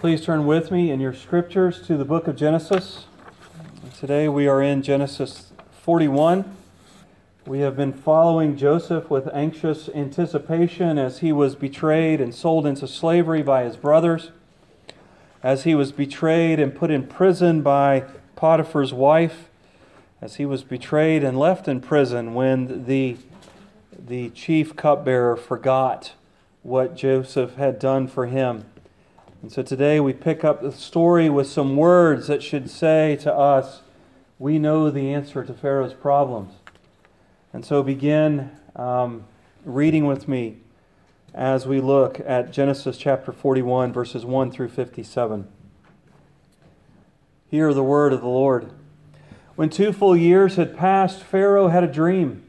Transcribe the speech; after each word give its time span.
Please 0.00 0.24
turn 0.24 0.46
with 0.46 0.70
me 0.70 0.90
in 0.90 0.98
your 0.98 1.12
scriptures 1.12 1.82
to 1.82 1.94
the 1.94 2.06
book 2.06 2.26
of 2.26 2.34
Genesis. 2.34 3.04
Today 3.98 4.30
we 4.30 4.48
are 4.48 4.62
in 4.62 4.82
Genesis 4.82 5.52
41. 5.82 6.56
We 7.44 7.58
have 7.58 7.76
been 7.76 7.92
following 7.92 8.56
Joseph 8.56 9.10
with 9.10 9.28
anxious 9.34 9.90
anticipation 9.90 10.96
as 10.96 11.18
he 11.18 11.32
was 11.32 11.54
betrayed 11.54 12.18
and 12.18 12.34
sold 12.34 12.66
into 12.66 12.88
slavery 12.88 13.42
by 13.42 13.64
his 13.64 13.76
brothers, 13.76 14.30
as 15.42 15.64
he 15.64 15.74
was 15.74 15.92
betrayed 15.92 16.58
and 16.58 16.74
put 16.74 16.90
in 16.90 17.06
prison 17.06 17.60
by 17.60 18.04
Potiphar's 18.36 18.94
wife, 18.94 19.50
as 20.22 20.36
he 20.36 20.46
was 20.46 20.64
betrayed 20.64 21.22
and 21.22 21.38
left 21.38 21.68
in 21.68 21.78
prison 21.78 22.32
when 22.32 22.86
the, 22.86 23.18
the 23.98 24.30
chief 24.30 24.74
cupbearer 24.76 25.36
forgot 25.36 26.14
what 26.62 26.96
Joseph 26.96 27.56
had 27.56 27.78
done 27.78 28.08
for 28.08 28.24
him 28.24 28.64
and 29.42 29.50
so 29.50 29.62
today 29.62 30.00
we 30.00 30.12
pick 30.12 30.44
up 30.44 30.60
the 30.60 30.70
story 30.70 31.30
with 31.30 31.46
some 31.46 31.74
words 31.74 32.26
that 32.26 32.42
should 32.42 32.68
say 32.68 33.16
to 33.22 33.32
us, 33.32 33.80
we 34.38 34.58
know 34.58 34.90
the 34.90 35.14
answer 35.14 35.42
to 35.44 35.54
Pharaoh's 35.54 35.94
problems. 35.94 36.52
And 37.50 37.64
so 37.64 37.82
begin 37.82 38.50
um, 38.76 39.24
reading 39.64 40.06
with 40.06 40.28
me 40.28 40.58
as 41.32 41.66
we 41.66 41.80
look 41.80 42.20
at 42.20 42.50
Genesis 42.50 42.98
chapter 42.98 43.32
41, 43.32 43.94
verses 43.94 44.26
1 44.26 44.50
through 44.50 44.68
57. 44.68 45.48
Hear 47.48 47.72
the 47.72 47.82
word 47.82 48.12
of 48.12 48.20
the 48.20 48.28
Lord. 48.28 48.70
When 49.56 49.70
two 49.70 49.94
full 49.94 50.16
years 50.16 50.56
had 50.56 50.76
passed, 50.76 51.22
Pharaoh 51.22 51.68
had 51.68 51.82
a 51.82 51.90
dream. 51.90 52.44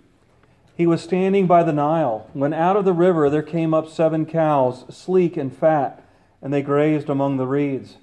He 0.76 0.86
was 0.86 1.02
standing 1.02 1.48
by 1.48 1.64
the 1.64 1.74
Nile 1.74 2.30
when 2.34 2.54
out 2.54 2.76
of 2.76 2.84
the 2.84 2.94
river 2.94 3.30
there 3.30 3.42
came 3.42 3.74
up 3.74 3.88
seven 3.88 4.26
cows, 4.26 4.84
sleek 4.90 5.38
and 5.38 5.56
fat 5.56 6.02
and 6.42 6.54
they 6.54 6.62
grazed 6.62 7.10
among 7.10 7.38
the 7.38 7.48
reeds. 7.48 7.98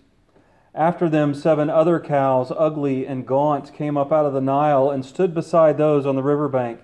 After 0.74 1.08
them, 1.08 1.34
seven 1.34 1.68
other 1.68 1.98
cows, 1.98 2.52
ugly 2.56 3.06
and 3.06 3.26
gaunt, 3.26 3.74
came 3.74 3.96
up 3.96 4.12
out 4.12 4.26
of 4.26 4.32
the 4.32 4.40
Nile 4.40 4.90
and 4.90 5.04
stood 5.04 5.34
beside 5.34 5.76
those 5.76 6.06
on 6.06 6.14
the 6.14 6.22
river 6.22 6.48
bank. 6.48 6.80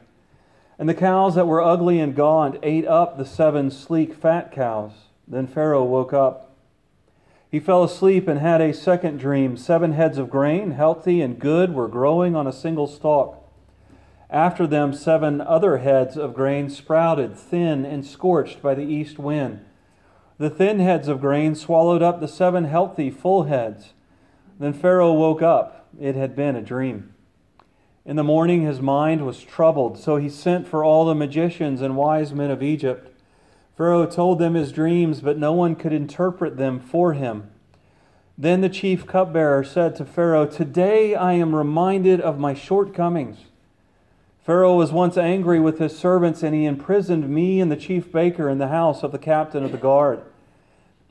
And 0.79 0.89
the 0.89 0.95
cows 0.95 1.37
that 1.37 1.47
were 1.47 1.63
ugly 1.63 2.01
and 2.01 2.17
gaunt 2.17 2.59
ate 2.63 2.87
up 2.87 3.17
the 3.17 3.25
seven 3.25 3.71
sleek, 3.71 4.15
fat 4.15 4.51
cows. 4.51 4.93
Then 5.29 5.47
Pharaoh 5.47 5.85
woke 5.85 6.13
up. 6.13 6.57
He 7.49 7.61
fell 7.61 7.85
asleep 7.85 8.27
and 8.27 8.41
had 8.41 8.61
a 8.61 8.75
second 8.75 9.19
dream. 9.19 9.57
Seven 9.57 9.93
heads 9.93 10.19
of 10.19 10.29
grain, 10.29 10.73
healthy 10.73 11.23
and 11.23 11.39
good, 11.39 11.73
were 11.73 11.87
growing 11.87 12.35
on 12.35 12.49
a 12.49 12.53
single 12.53 12.89
stalk. 12.89 13.41
After 14.29 14.67
them, 14.67 14.93
seven 14.93 15.41
other 15.41 15.79
heads 15.79 16.17
of 16.17 16.35
grain 16.35 16.69
sprouted, 16.69 17.37
thin 17.37 17.85
and 17.85 18.05
scorched 18.05 18.61
by 18.61 18.75
the 18.75 18.83
east 18.83 19.21
wind. 19.21 19.65
The 20.37 20.51
thin 20.51 20.81
heads 20.81 21.07
of 21.07 21.21
grain 21.21 21.55
swallowed 21.55 22.03
up 22.03 22.21
the 22.21 22.29
seven 22.29 22.65
healthy, 22.65 23.11
full 23.11 23.45
heads. 23.45 23.93
Then 24.59 24.73
Pharaoh 24.73 25.13
woke 25.13 25.43
up. 25.43 25.87
It 26.01 26.17
had 26.17 26.35
been 26.35 26.57
a 26.57 26.63
dream. 26.63 27.15
In 28.05 28.17
the 28.17 28.25
morning, 28.25 28.63
his 28.63 28.81
mind 28.81 29.25
was 29.25 29.43
troubled, 29.43 29.99
so 29.99 30.17
he 30.17 30.29
sent 30.29 30.67
for 30.67 30.85
all 30.85 31.05
the 31.05 31.15
magicians 31.15 31.81
and 31.81 31.97
wise 31.97 32.35
men 32.35 32.51
of 32.51 32.63
Egypt. 32.63 33.11
Pharaoh 33.77 34.07
told 34.07 34.39
them 34.39 34.55
his 34.55 34.73
dreams, 34.73 35.21
but 35.21 35.39
no 35.39 35.53
one 35.53 35.77
could 35.77 35.93
interpret 35.93 36.57
them 36.57 36.81
for 36.81 37.15
him. 37.15 37.51
Then 38.37 38.61
the 38.61 38.69
chief 38.69 39.07
cupbearer 39.07 39.63
said 39.63 39.95
to 39.97 40.05
Pharaoh, 40.05 40.47
Today 40.47 41.15
I 41.15 41.35
am 41.35 41.55
reminded 41.55 42.21
of 42.21 42.39
my 42.39 42.55
shortcomings. 42.55 43.39
Pharaoh 44.45 44.77
was 44.77 44.93
once 44.93 45.17
angry 45.17 45.59
with 45.59 45.79
his 45.79 45.97
servants, 45.97 46.43
and 46.43 46.55
he 46.55 46.67
imprisoned 46.67 47.31
me 47.31 47.61
and 47.61 47.73
the 47.73 47.77
chief 47.77 48.13
baker 48.13 48.51
in 48.51 48.59
the 48.59 48.69
house 48.69 49.03
of 49.03 49.11
the 49.11 49.19
captain 49.19 49.65
of 49.65 49.73
the 49.73 49.79
guard. 49.79 50.21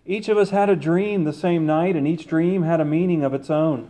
Each 0.05 0.29
of 0.29 0.37
us 0.37 0.51
had 0.51 0.69
a 0.69 0.75
dream 0.75 1.23
the 1.23 1.33
same 1.33 1.65
night, 1.65 1.95
and 1.95 2.07
each 2.07 2.27
dream 2.27 2.61
had 2.61 2.79
a 2.79 2.85
meaning 2.85 3.23
of 3.23 3.33
its 3.33 3.49
own. 3.49 3.89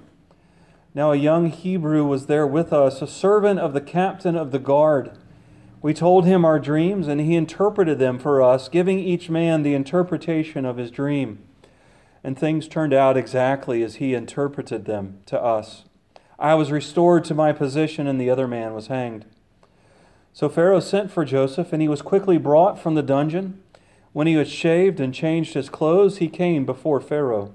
Now, 0.96 1.12
a 1.12 1.18
young 1.18 1.48
Hebrew 1.48 2.06
was 2.06 2.28
there 2.28 2.48
with 2.48 2.72
us, 2.72 3.02
a 3.02 3.08
servant 3.08 3.60
of 3.60 3.74
the 3.74 3.82
captain 3.82 4.38
of 4.38 4.52
the 4.52 4.60
guard. 4.60 5.12
We 5.82 5.94
told 5.94 6.24
him 6.24 6.46
our 6.46 6.60
dreams, 6.60 7.10
and 7.10 7.20
he 7.20 7.36
interpreted 7.36 8.00
them 8.00 8.20
for 8.20 8.42
us, 8.42 8.70
giving 8.70 9.00
each 9.00 9.30
man 9.30 9.64
the 9.64 9.74
interpretation 9.74 10.64
of 10.64 10.78
his 10.78 10.90
dream. 10.90 11.40
And 12.24 12.40
things 12.40 12.70
turned 12.70 12.94
out 12.94 13.18
exactly 13.18 13.84
as 13.84 13.96
he 13.96 14.14
interpreted 14.14 14.86
them 14.86 15.20
to 15.26 15.42
us. 15.42 15.84
I 16.40 16.54
was 16.56 16.72
restored 16.72 17.26
to 17.26 17.34
my 17.36 17.52
position, 17.52 18.08
and 18.08 18.22
the 18.22 18.30
other 18.30 18.48
man 18.48 18.74
was 18.74 18.88
hanged. 18.88 19.26
So 20.34 20.50
Pharaoh 20.50 20.80
sent 20.80 21.12
for 21.12 21.24
Joseph, 21.24 21.72
and 21.72 21.82
he 21.82 21.88
was 21.88 22.02
quickly 22.02 22.40
brought 22.40 22.80
from 22.80 22.96
the 22.96 23.04
dungeon. 23.04 23.62
When 24.14 24.26
he 24.26 24.34
had 24.34 24.48
shaved 24.48 25.00
and 25.00 25.14
changed 25.14 25.54
his 25.54 25.70
clothes, 25.70 26.18
he 26.18 26.28
came 26.28 26.66
before 26.66 27.00
Pharaoh. 27.00 27.54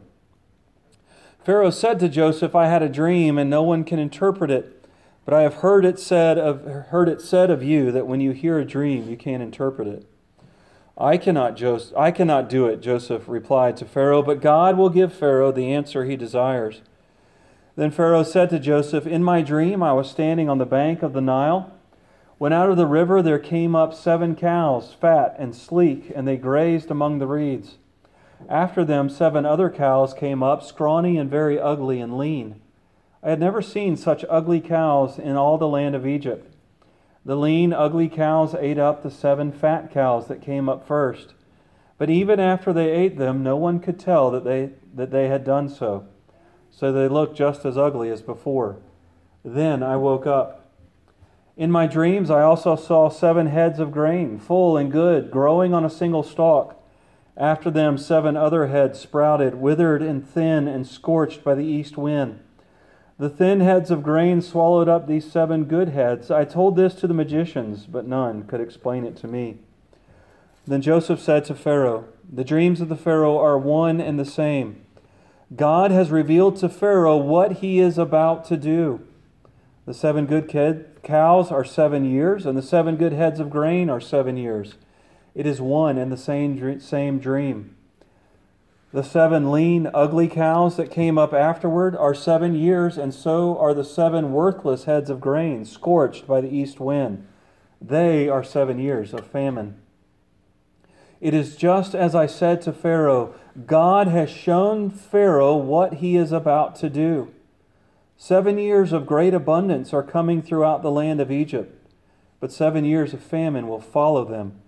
Pharaoh 1.44 1.70
said 1.70 1.98
to 2.00 2.08
Joseph, 2.08 2.54
I 2.54 2.66
had 2.66 2.82
a 2.82 2.88
dream, 2.88 3.36
and 3.36 3.50
no 3.50 3.64
one 3.64 3.82
can 3.82 3.98
interpret 3.98 4.50
it. 4.50 4.86
But 5.24 5.34
I 5.34 5.42
have 5.42 5.54
heard 5.54 5.84
it 5.84 5.98
said 5.98 6.38
of, 6.38 6.64
heard 6.64 7.08
it 7.08 7.20
said 7.20 7.50
of 7.50 7.64
you 7.64 7.90
that 7.90 8.06
when 8.06 8.20
you 8.20 8.30
hear 8.30 8.58
a 8.58 8.64
dream, 8.64 9.08
you 9.08 9.16
can't 9.16 9.42
interpret 9.42 9.88
it. 9.88 10.06
I 10.96 11.16
cannot, 11.16 11.56
Joseph, 11.56 11.96
I 11.96 12.12
cannot 12.12 12.48
do 12.48 12.66
it, 12.66 12.80
Joseph 12.80 13.28
replied 13.28 13.76
to 13.78 13.84
Pharaoh, 13.84 14.22
but 14.22 14.40
God 14.40 14.76
will 14.76 14.88
give 14.88 15.12
Pharaoh 15.12 15.52
the 15.52 15.72
answer 15.72 16.04
he 16.04 16.16
desires. 16.16 16.80
Then 17.76 17.90
Pharaoh 17.90 18.22
said 18.22 18.50
to 18.50 18.58
Joseph, 18.58 19.06
In 19.06 19.22
my 19.22 19.42
dream 19.42 19.82
I 19.82 19.92
was 19.92 20.10
standing 20.10 20.48
on 20.48 20.58
the 20.58 20.66
bank 20.66 21.02
of 21.02 21.12
the 21.12 21.20
Nile 21.20 21.77
when 22.38 22.52
out 22.52 22.70
of 22.70 22.76
the 22.76 22.86
river 22.86 23.20
there 23.20 23.38
came 23.38 23.74
up 23.74 23.92
seven 23.92 24.34
cows, 24.34 24.94
fat 25.00 25.34
and 25.38 25.54
sleek, 25.54 26.10
and 26.14 26.26
they 26.26 26.36
grazed 26.36 26.90
among 26.90 27.18
the 27.18 27.26
reeds. 27.26 27.76
After 28.48 28.84
them, 28.84 29.08
seven 29.08 29.44
other 29.44 29.68
cows 29.68 30.14
came 30.14 30.42
up, 30.42 30.62
scrawny 30.62 31.18
and 31.18 31.28
very 31.28 31.58
ugly 31.58 32.00
and 32.00 32.16
lean. 32.16 32.60
I 33.22 33.30
had 33.30 33.40
never 33.40 33.60
seen 33.60 33.96
such 33.96 34.24
ugly 34.30 34.60
cows 34.60 35.18
in 35.18 35.36
all 35.36 35.58
the 35.58 35.66
land 35.66 35.96
of 35.96 36.06
Egypt. 36.06 36.54
The 37.24 37.36
lean, 37.36 37.72
ugly 37.72 38.08
cows 38.08 38.54
ate 38.54 38.78
up 38.78 39.02
the 39.02 39.10
seven 39.10 39.50
fat 39.50 39.92
cows 39.92 40.28
that 40.28 40.40
came 40.40 40.68
up 40.68 40.86
first. 40.86 41.34
But 41.98 42.08
even 42.08 42.38
after 42.38 42.72
they 42.72 42.90
ate 42.90 43.18
them, 43.18 43.42
no 43.42 43.56
one 43.56 43.80
could 43.80 43.98
tell 43.98 44.30
that 44.30 44.44
they, 44.44 44.70
that 44.94 45.10
they 45.10 45.26
had 45.26 45.44
done 45.44 45.68
so. 45.68 46.06
So 46.70 46.92
they 46.92 47.08
looked 47.08 47.36
just 47.36 47.64
as 47.64 47.76
ugly 47.76 48.08
as 48.08 48.22
before. 48.22 48.78
Then 49.44 49.82
I 49.82 49.96
woke 49.96 50.26
up. 50.26 50.57
In 51.58 51.72
my 51.72 51.88
dreams, 51.88 52.30
I 52.30 52.42
also 52.42 52.76
saw 52.76 53.08
seven 53.08 53.48
heads 53.48 53.80
of 53.80 53.90
grain, 53.90 54.38
full 54.38 54.76
and 54.76 54.92
good, 54.92 55.32
growing 55.32 55.74
on 55.74 55.84
a 55.84 55.90
single 55.90 56.22
stalk. 56.22 56.80
After 57.36 57.68
them, 57.68 57.98
seven 57.98 58.36
other 58.36 58.68
heads 58.68 59.00
sprouted, 59.00 59.56
withered 59.56 60.00
and 60.00 60.24
thin 60.24 60.68
and 60.68 60.86
scorched 60.86 61.42
by 61.42 61.56
the 61.56 61.64
east 61.64 61.96
wind. 61.96 62.38
The 63.18 63.28
thin 63.28 63.58
heads 63.58 63.90
of 63.90 64.04
grain 64.04 64.40
swallowed 64.40 64.88
up 64.88 65.08
these 65.08 65.28
seven 65.28 65.64
good 65.64 65.88
heads. 65.88 66.30
I 66.30 66.44
told 66.44 66.76
this 66.76 66.94
to 66.94 67.08
the 67.08 67.14
magicians, 67.14 67.86
but 67.86 68.06
none 68.06 68.44
could 68.44 68.60
explain 68.60 69.04
it 69.04 69.16
to 69.16 69.26
me. 69.26 69.58
Then 70.64 70.80
Joseph 70.80 71.20
said 71.20 71.44
to 71.46 71.56
Pharaoh, 71.56 72.04
The 72.32 72.44
dreams 72.44 72.80
of 72.80 72.88
the 72.88 72.94
Pharaoh 72.94 73.36
are 73.36 73.58
one 73.58 74.00
and 74.00 74.16
the 74.16 74.24
same. 74.24 74.84
God 75.56 75.90
has 75.90 76.12
revealed 76.12 76.54
to 76.58 76.68
Pharaoh 76.68 77.16
what 77.16 77.54
he 77.54 77.80
is 77.80 77.98
about 77.98 78.44
to 78.44 78.56
do. 78.56 79.00
The 79.86 79.94
seven 79.94 80.26
good 80.26 80.48
cows 81.02 81.50
are 81.50 81.64
seven 81.64 82.04
years, 82.04 82.46
and 82.46 82.56
the 82.56 82.62
seven 82.62 82.96
good 82.96 83.12
heads 83.12 83.40
of 83.40 83.50
grain 83.50 83.88
are 83.90 84.00
seven 84.00 84.36
years. 84.36 84.74
It 85.34 85.46
is 85.46 85.60
one 85.60 85.98
and 85.98 86.10
the 86.10 86.16
same, 86.16 86.80
same 86.80 87.18
dream. 87.18 87.76
The 88.90 89.02
seven 89.02 89.52
lean, 89.52 89.90
ugly 89.92 90.28
cows 90.28 90.76
that 90.76 90.90
came 90.90 91.18
up 91.18 91.34
afterward 91.34 91.94
are 91.94 92.14
seven 92.14 92.54
years, 92.54 92.96
and 92.96 93.12
so 93.12 93.58
are 93.58 93.74
the 93.74 93.84
seven 93.84 94.32
worthless 94.32 94.84
heads 94.84 95.10
of 95.10 95.20
grain, 95.20 95.64
scorched 95.64 96.26
by 96.26 96.40
the 96.40 96.54
east 96.54 96.80
wind. 96.80 97.26
They 97.80 98.28
are 98.28 98.42
seven 98.42 98.78
years 98.78 99.12
of 99.12 99.26
famine. 99.26 99.80
It 101.20 101.34
is 101.34 101.56
just 101.56 101.94
as 101.94 102.14
I 102.14 102.26
said 102.26 102.62
to 102.62 102.72
Pharaoh 102.72 103.34
God 103.66 104.06
has 104.08 104.30
shown 104.30 104.88
Pharaoh 104.88 105.56
what 105.56 105.94
he 105.94 106.16
is 106.16 106.32
about 106.32 106.76
to 106.76 106.88
do. 106.88 107.32
Seven 108.20 108.58
years 108.58 108.92
of 108.92 109.06
great 109.06 109.32
abundance 109.32 109.94
are 109.94 110.02
coming 110.02 110.42
throughout 110.42 110.82
the 110.82 110.90
land 110.90 111.20
of 111.20 111.30
Egypt, 111.30 111.88
but 112.40 112.50
seven 112.50 112.84
years 112.84 113.14
of 113.14 113.22
famine 113.22 113.68
will 113.68 113.80
follow 113.80 114.24
them. 114.24 114.60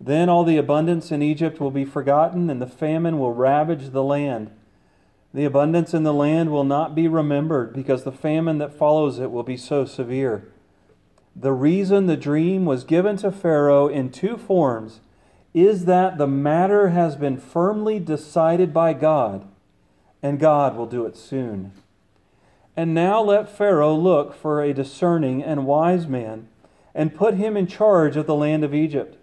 Then 0.00 0.28
all 0.28 0.42
the 0.42 0.56
abundance 0.56 1.12
in 1.12 1.22
Egypt 1.22 1.60
will 1.60 1.70
be 1.70 1.84
forgotten, 1.84 2.50
and 2.50 2.60
the 2.60 2.66
famine 2.66 3.20
will 3.20 3.32
ravage 3.32 3.90
the 3.90 4.02
land. 4.02 4.50
The 5.32 5.44
abundance 5.44 5.94
in 5.94 6.02
the 6.02 6.12
land 6.12 6.50
will 6.50 6.64
not 6.64 6.96
be 6.96 7.06
remembered, 7.06 7.72
because 7.72 8.02
the 8.02 8.10
famine 8.10 8.58
that 8.58 8.76
follows 8.76 9.20
it 9.20 9.30
will 9.30 9.44
be 9.44 9.56
so 9.56 9.84
severe. 9.84 10.52
The 11.36 11.52
reason 11.52 12.06
the 12.06 12.16
dream 12.16 12.64
was 12.64 12.82
given 12.82 13.16
to 13.18 13.30
Pharaoh 13.30 13.86
in 13.86 14.10
two 14.10 14.36
forms 14.36 14.98
is 15.54 15.84
that 15.84 16.18
the 16.18 16.26
matter 16.26 16.88
has 16.88 17.14
been 17.14 17.38
firmly 17.38 18.00
decided 18.00 18.74
by 18.74 18.94
God, 18.94 19.46
and 20.24 20.40
God 20.40 20.76
will 20.76 20.86
do 20.86 21.06
it 21.06 21.16
soon. 21.16 21.70
And 22.76 22.94
now 22.94 23.22
let 23.22 23.48
Pharaoh 23.48 23.94
look 23.94 24.34
for 24.34 24.62
a 24.62 24.72
discerning 24.72 25.42
and 25.42 25.66
wise 25.66 26.06
man, 26.06 26.48
and 26.94 27.14
put 27.14 27.34
him 27.34 27.56
in 27.56 27.66
charge 27.66 28.16
of 28.16 28.26
the 28.26 28.34
land 28.34 28.64
of 28.64 28.74
Egypt. 28.74 29.16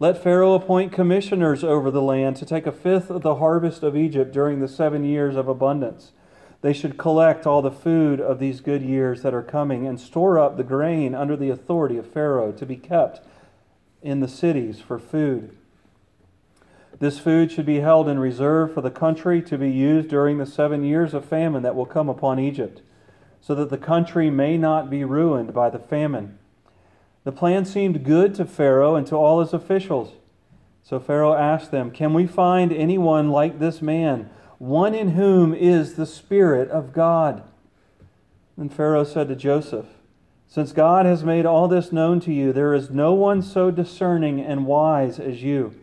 Let 0.00 0.22
Pharaoh 0.22 0.54
appoint 0.54 0.92
commissioners 0.92 1.64
over 1.64 1.90
the 1.90 2.02
land 2.02 2.36
to 2.36 2.46
take 2.46 2.66
a 2.66 2.72
fifth 2.72 3.10
of 3.10 3.22
the 3.22 3.36
harvest 3.36 3.82
of 3.82 3.96
Egypt 3.96 4.32
during 4.32 4.60
the 4.60 4.68
seven 4.68 5.04
years 5.04 5.34
of 5.36 5.48
abundance. 5.48 6.12
They 6.60 6.72
should 6.72 6.98
collect 6.98 7.46
all 7.46 7.62
the 7.62 7.70
food 7.70 8.20
of 8.20 8.38
these 8.38 8.60
good 8.60 8.82
years 8.82 9.22
that 9.22 9.34
are 9.34 9.42
coming 9.42 9.86
and 9.86 10.00
store 10.00 10.38
up 10.38 10.56
the 10.56 10.64
grain 10.64 11.14
under 11.14 11.36
the 11.36 11.50
authority 11.50 11.96
of 11.98 12.06
Pharaoh 12.06 12.52
to 12.52 12.66
be 12.66 12.76
kept 12.76 13.20
in 14.02 14.20
the 14.20 14.28
cities 14.28 14.80
for 14.80 14.98
food. 14.98 15.56
This 17.00 17.18
food 17.18 17.52
should 17.52 17.66
be 17.66 17.80
held 17.80 18.08
in 18.08 18.18
reserve 18.18 18.74
for 18.74 18.80
the 18.80 18.90
country 18.90 19.40
to 19.42 19.56
be 19.56 19.70
used 19.70 20.08
during 20.08 20.38
the 20.38 20.46
seven 20.46 20.82
years 20.82 21.14
of 21.14 21.24
famine 21.24 21.62
that 21.62 21.76
will 21.76 21.86
come 21.86 22.08
upon 22.08 22.40
Egypt, 22.40 22.82
so 23.40 23.54
that 23.54 23.70
the 23.70 23.78
country 23.78 24.30
may 24.30 24.58
not 24.58 24.90
be 24.90 25.04
ruined 25.04 25.54
by 25.54 25.70
the 25.70 25.78
famine. 25.78 26.38
The 27.22 27.30
plan 27.32 27.64
seemed 27.64 28.04
good 28.04 28.34
to 28.34 28.44
Pharaoh 28.44 28.96
and 28.96 29.06
to 29.06 29.16
all 29.16 29.40
his 29.40 29.52
officials. 29.52 30.12
So 30.82 30.98
Pharaoh 30.98 31.34
asked 31.34 31.70
them, 31.70 31.90
Can 31.90 32.14
we 32.14 32.26
find 32.26 32.72
anyone 32.72 33.30
like 33.30 33.58
this 33.58 33.80
man, 33.80 34.30
one 34.58 34.94
in 34.94 35.10
whom 35.10 35.54
is 35.54 35.94
the 35.94 36.06
Spirit 36.06 36.68
of 36.70 36.92
God? 36.92 37.42
Then 38.56 38.68
Pharaoh 38.68 39.04
said 39.04 39.28
to 39.28 39.36
Joseph, 39.36 39.86
Since 40.48 40.72
God 40.72 41.06
has 41.06 41.22
made 41.22 41.46
all 41.46 41.68
this 41.68 41.92
known 41.92 42.18
to 42.20 42.32
you, 42.32 42.52
there 42.52 42.74
is 42.74 42.90
no 42.90 43.12
one 43.14 43.40
so 43.40 43.70
discerning 43.70 44.40
and 44.40 44.66
wise 44.66 45.20
as 45.20 45.44
you. 45.44 45.74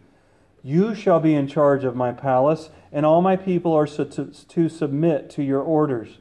You 0.68 0.96
shall 0.96 1.20
be 1.20 1.36
in 1.36 1.46
charge 1.46 1.84
of 1.84 1.96
my 1.96 2.12
palace, 2.12 2.72
and 2.92 3.06
all 3.06 3.22
my 3.22 3.36
people 3.36 3.72
are 3.74 3.86
to, 3.86 4.68
submit 4.68 5.30
to 5.30 5.44
your 5.44 5.62
orders. 5.62 6.18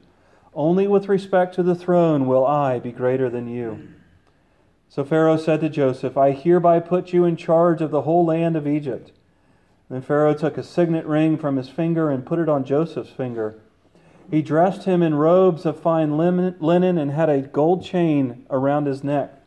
Only 0.53 0.87
with 0.87 1.09
respect 1.09 1.55
to 1.55 1.63
the 1.63 1.75
throne 1.75 2.27
will 2.27 2.45
I 2.45 2.79
be 2.79 2.93
greater 2.93 3.31
than 3.31 3.49
you. 3.49 3.89
So 4.91 5.03
Pharaoh 5.03 5.39
said 5.39 5.63
to 5.63 5.71
Joseph, 5.71 6.19
I 6.19 6.33
hereby 6.33 6.81
put 6.81 7.11
you 7.11 7.25
in 7.25 7.37
charge 7.39 7.81
of 7.81 7.91
the 7.91 8.03
whole 8.03 8.27
land 8.27 8.55
of 8.55 8.67
Egypt. 8.67 9.13
Then 9.89 10.03
Pharaoh 10.03 10.35
took 10.35 10.59
a 10.59 10.63
signet 10.63 11.07
ring 11.07 11.39
from 11.39 11.57
his 11.57 11.71
finger 11.71 12.11
and 12.11 12.27
put 12.27 12.39
it 12.39 12.51
on 12.51 12.67
Joseph's 12.67 13.13
finger. 13.13 13.59
He 14.31 14.43
dressed 14.43 14.85
him 14.85 15.03
in 15.03 15.15
robes 15.15 15.65
of 15.65 15.81
fine 15.81 16.19
linen 16.19 16.99
and 16.99 17.11
had 17.13 17.31
a 17.31 17.41
gold 17.41 17.83
chain 17.83 18.45
around 18.51 18.85
his 18.85 19.03
neck. 19.03 19.41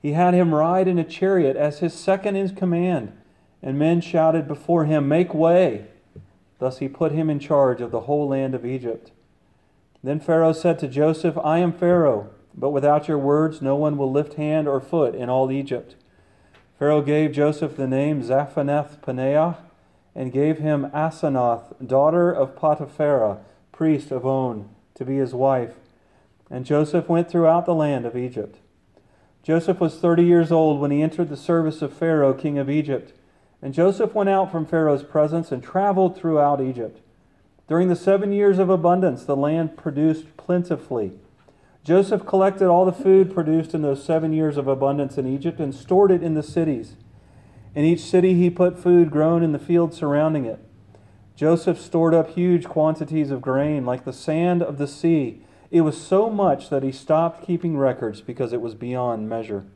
He 0.00 0.12
had 0.12 0.32
him 0.32 0.54
ride 0.54 0.88
in 0.88 0.98
a 0.98 1.04
chariot 1.04 1.54
as 1.56 1.80
his 1.80 1.92
second 1.92 2.36
in 2.36 2.56
command, 2.56 3.12
and 3.62 3.78
men 3.78 4.00
shouted 4.00 4.46
before 4.46 4.84
him, 4.84 5.08
Make 5.08 5.34
way! 5.34 5.86
Thus 6.58 6.78
he 6.78 6.88
put 6.88 7.12
him 7.12 7.28
in 7.28 7.38
charge 7.38 7.80
of 7.80 7.90
the 7.90 8.02
whole 8.02 8.28
land 8.28 8.54
of 8.54 8.64
Egypt. 8.64 9.12
Then 10.02 10.20
Pharaoh 10.20 10.52
said 10.52 10.78
to 10.78 10.88
Joseph, 10.88 11.36
I 11.38 11.58
am 11.58 11.72
Pharaoh 11.72 12.30
but 12.56 12.70
without 12.70 13.06
your 13.06 13.18
words, 13.18 13.60
no 13.60 13.76
one 13.76 13.98
will 13.98 14.10
lift 14.10 14.34
hand 14.34 14.66
or 14.66 14.80
foot 14.80 15.14
in 15.14 15.28
all 15.28 15.50
Egypt. 15.50 15.94
Pharaoh 16.78 17.02
gave 17.02 17.32
Joseph 17.32 17.76
the 17.76 17.86
name 17.86 18.22
Zaphenath 18.22 19.00
Paneah 19.02 19.58
and 20.14 20.32
gave 20.32 20.58
him 20.58 20.90
Asenath, 20.94 21.86
daughter 21.86 22.32
of 22.32 22.56
Potiphera, 22.56 23.38
priest 23.72 24.10
of 24.10 24.24
On, 24.24 24.70
to 24.94 25.04
be 25.04 25.16
his 25.16 25.34
wife. 25.34 25.74
And 26.50 26.64
Joseph 26.64 27.08
went 27.08 27.30
throughout 27.30 27.66
the 27.66 27.74
land 27.74 28.06
of 28.06 28.16
Egypt. 28.16 28.58
Joseph 29.42 29.78
was 29.78 29.98
thirty 29.98 30.24
years 30.24 30.50
old 30.50 30.80
when 30.80 30.90
he 30.90 31.02
entered 31.02 31.28
the 31.28 31.36
service 31.36 31.82
of 31.82 31.92
Pharaoh, 31.92 32.32
king 32.32 32.58
of 32.58 32.70
Egypt. 32.70 33.12
And 33.62 33.74
Joseph 33.74 34.14
went 34.14 34.28
out 34.28 34.52
from 34.52 34.66
Pharaoh's 34.66 35.02
presence 35.02 35.50
and 35.50 35.62
traveled 35.62 36.16
throughout 36.16 36.60
Egypt. 36.60 37.00
During 37.68 37.88
the 37.88 37.96
seven 37.96 38.32
years 38.32 38.58
of 38.58 38.70
abundance, 38.70 39.24
the 39.24 39.36
land 39.36 39.76
produced 39.76 40.36
plentifully. 40.36 41.12
Joseph 41.82 42.26
collected 42.26 42.68
all 42.68 42.84
the 42.84 42.92
food 42.92 43.32
produced 43.32 43.74
in 43.74 43.82
those 43.82 44.04
seven 44.04 44.32
years 44.32 44.56
of 44.56 44.68
abundance 44.68 45.18
in 45.18 45.26
Egypt 45.26 45.60
and 45.60 45.74
stored 45.74 46.10
it 46.10 46.22
in 46.22 46.34
the 46.34 46.42
cities. 46.42 46.96
In 47.74 47.84
each 47.84 48.00
city, 48.00 48.34
he 48.34 48.50
put 48.50 48.78
food 48.78 49.10
grown 49.10 49.42
in 49.42 49.52
the 49.52 49.58
fields 49.58 49.96
surrounding 49.96 50.46
it. 50.46 50.58
Joseph 51.36 51.80
stored 51.80 52.14
up 52.14 52.30
huge 52.30 52.64
quantities 52.64 53.30
of 53.30 53.42
grain, 53.42 53.84
like 53.84 54.04
the 54.04 54.12
sand 54.12 54.62
of 54.62 54.78
the 54.78 54.88
sea. 54.88 55.42
It 55.70 55.82
was 55.82 56.00
so 56.00 56.30
much 56.30 56.70
that 56.70 56.82
he 56.82 56.90
stopped 56.90 57.46
keeping 57.46 57.76
records 57.76 58.20
because 58.20 58.52
it 58.52 58.60
was 58.60 58.74
beyond 58.74 59.28
measure. 59.28 59.66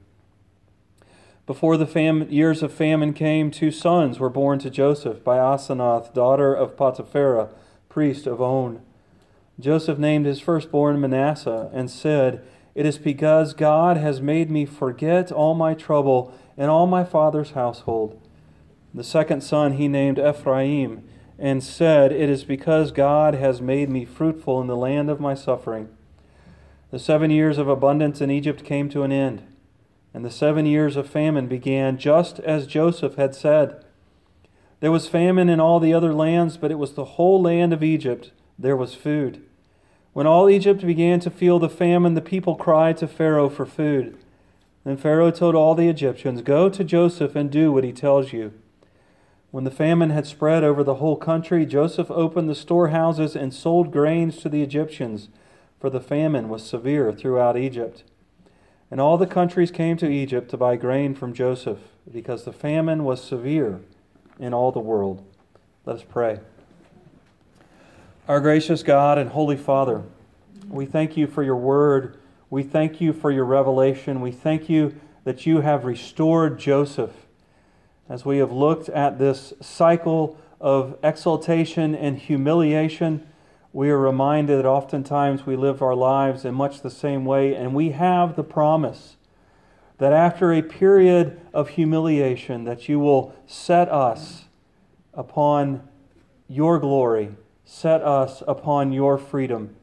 Before 1.51 1.77
the 1.77 1.85
fam- 1.85 2.31
years 2.31 2.63
of 2.63 2.73
famine 2.73 3.13
came, 3.13 3.51
two 3.51 3.73
sons 3.73 4.21
were 4.21 4.31
born 4.31 4.61
to 4.61 4.71
Joseph 4.71 5.25
by 5.25 5.39
Asenath, 5.39 6.15
daughter 6.15 6.55
of 6.55 6.77
Potiphera, 6.77 7.49
priest 7.89 8.29
of 8.29 8.41
On. 8.41 8.81
Joseph 9.59 9.99
named 9.99 10.27
his 10.27 10.39
firstborn 10.39 11.01
Manasseh 11.01 11.69
and 11.73 11.91
said, 11.91 12.41
It 12.77 12.87
is 12.87 12.99
because 12.99 13.53
God 13.53 13.97
has 13.97 14.21
made 14.21 14.49
me 14.49 14.65
forget 14.65 15.33
all 15.33 15.57
my 15.57 15.75
trouble 15.75 16.33
and 16.57 16.71
all 16.71 16.87
my 16.87 17.03
father's 17.03 17.51
household. 17.51 18.25
The 18.95 19.03
second 19.03 19.41
son 19.41 19.73
he 19.73 19.89
named 19.89 20.21
Ephraim 20.21 21.03
and 21.37 21.65
said, 21.65 22.13
It 22.13 22.31
is 22.31 22.45
because 22.45 22.93
God 22.93 23.35
has 23.35 23.61
made 23.61 23.91
me 23.91 24.05
fruitful 24.05 24.61
in 24.61 24.69
the 24.69 24.77
land 24.77 25.11
of 25.11 25.19
my 25.19 25.35
suffering. 25.35 25.89
The 26.93 27.01
seven 27.01 27.33
years 27.33 27.59
of 27.59 27.67
abundance 27.67 28.21
in 28.21 28.31
Egypt 28.31 28.65
came 28.65 28.89
to 28.91 29.03
an 29.03 29.11
end, 29.11 29.43
and 30.13 30.25
the 30.25 30.31
seven 30.31 30.67
years 30.67 30.97
of 30.97 31.09
famine 31.09 31.47
began 31.47 31.99
just 31.99 32.41
as 32.41 32.67
Joseph 32.67 33.15
had 33.17 33.35
said. 33.35 33.85
There 34.81 34.91
was 34.91 35.09
famine 35.09 35.49
in 35.49 35.61
all 35.61 35.79
the 35.79 35.95
other 35.95 36.15
lands, 36.15 36.57
but 36.57 36.71
it 36.71 36.79
was 36.79 36.95
the 36.95 37.05
whole 37.05 37.41
land 37.41 37.73
of 37.73 37.83
Egypt 37.83 38.33
there 38.59 38.77
was 38.77 38.95
food. 38.95 39.43
When 40.13 40.27
all 40.27 40.51
Egypt 40.51 40.85
began 40.85 41.21
to 41.21 41.31
feel 41.31 41.59
the 41.59 41.69
famine, 41.69 42.15
the 42.15 42.21
people 42.21 42.57
cried 42.57 42.97
to 42.99 43.07
Pharaoh 43.07 43.49
for 43.49 43.65
food. 43.65 44.19
Then 44.85 44.97
Pharaoh 44.97 45.31
told 45.31 45.55
all 45.55 45.75
the 45.75 45.89
Egyptians, 45.89 46.43
Go 46.43 46.69
to 46.69 46.83
Joseph 46.83 47.37
and 47.37 47.51
do 47.51 47.71
what 47.71 47.85
he 47.85 47.93
tells 47.93 48.33
you. 48.33 48.53
When 49.51 49.65
the 49.65 49.71
famine 49.71 50.11
had 50.11 50.27
spread 50.27 50.65
over 50.65 50.83
the 50.83 50.97
whole 50.97 51.17
country, 51.17 51.67
Joseph 51.67 52.11
opened 52.11 52.49
the 52.49 52.55
storehouses 52.55 53.37
and 53.37 53.53
sold 53.53 53.93
grains 53.93 54.39
to 54.39 54.49
the 54.49 54.63
Egyptians, 54.63 55.29
for 55.81 55.91
the 55.91 56.01
famine 56.01 56.49
was 56.49 56.65
severe 56.65 57.13
throughout 57.13 57.57
Egypt. 57.57 58.05
And 58.91 59.01
all 59.01 59.17
the 59.17 59.27
countries 59.27 59.71
came 59.71 59.97
to 59.99 60.11
Egypt 60.11 60.51
to 60.51 60.57
buy 60.57 60.77
grain 60.77 61.15
from 61.15 61.33
Joseph, 61.33 61.79
because 62.11 62.45
the 62.45 62.53
famine 62.53 63.05
was 63.05 63.23
severe 63.23 63.81
in 64.39 64.53
all 64.53 64.73
the 64.73 64.81
world. 64.81 65.25
Let 65.87 65.97
us 65.97 66.05
pray. 66.09 66.41
Our 68.27 68.41
gracious 68.41 68.83
God 68.83 69.17
and 69.17 69.31
Holy 69.31 69.57
Father, 69.57 70.03
we 70.69 70.87
thank 70.87 71.17
you 71.17 71.27
for 71.27 71.43
your 71.43 71.57
word. 71.57 72.19
We 72.49 72.63
thank 72.63 73.01
you 73.01 73.13
for 73.13 73.31
your 73.31 73.45
revelation. 73.45 74.21
We 74.21 74.33
thank 74.33 74.69
you 74.69 75.01
that 75.25 75.47
you 75.47 75.61
have 75.61 75.85
restored 75.85 76.59
Joseph. 76.59 77.13
As 78.09 78.25
we 78.25 78.39
have 78.39 78.51
looked 78.51 78.89
at 78.89 79.19
this 79.19 79.53
cycle 79.61 80.37
of 80.61 80.99
exaltation 81.03 81.95
and 81.95 82.19
humiliation, 82.19 83.27
we 83.73 83.91
are 83.91 83.99
reminded 83.99 84.59
that 84.59 84.67
oftentimes 84.67 85.47
we 85.47 85.57
live 85.57 85.83
our 85.83 85.95
lives 85.95 86.45
in 86.45 86.55
much 86.55 86.81
the 86.81 86.91
same 86.91 87.25
way, 87.25 87.55
and 87.55 87.75
we 87.75 87.91
have 87.91 88.37
the 88.37 88.45
promise 88.45 89.17
that 89.99 90.13
after 90.13 90.53
a 90.53 90.63
period 90.63 91.41
of 91.53 91.71
humiliation 91.71 92.65
that 92.65 92.89
you 92.89 92.99
will 92.99 93.35
set 93.47 93.89
us 93.91 94.47
upon 95.15 95.87
your 96.49 96.79
glory 96.79 97.35
set 97.71 98.03
us 98.03 98.43
upon 98.49 98.93
your 98.93 99.17
freedom. 99.17 99.77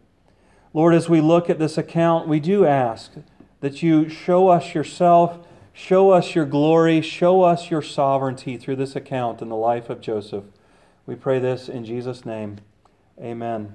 Lord, 0.74 0.94
as 0.94 1.08
we 1.08 1.22
look 1.22 1.50
at 1.50 1.58
this 1.58 1.77
account, 1.77 2.27
we 2.27 2.41
do 2.41 2.65
ask 2.65 3.13
that 3.62 3.82
you 3.82 4.10
show 4.10 4.50
us 4.50 4.75
yourself, 4.75 5.48
show 5.72 6.12
us 6.12 6.36
your 6.36 6.46
glory, 6.46 7.00
show 7.00 7.44
us 7.44 7.72
your 7.72 7.82
sovereignty 7.82 8.58
through 8.58 8.75
this 8.75 8.98
account 8.98 9.41
in 9.41 9.48
the 9.48 9.56
life 9.56 9.89
of 9.89 10.01
Joseph. 10.01 10.44
We 11.06 11.15
pray 11.15 11.39
this 11.39 11.70
in 11.70 11.86
Jesus' 11.86 12.25
name. 12.25 12.58
Amen. 13.20 13.74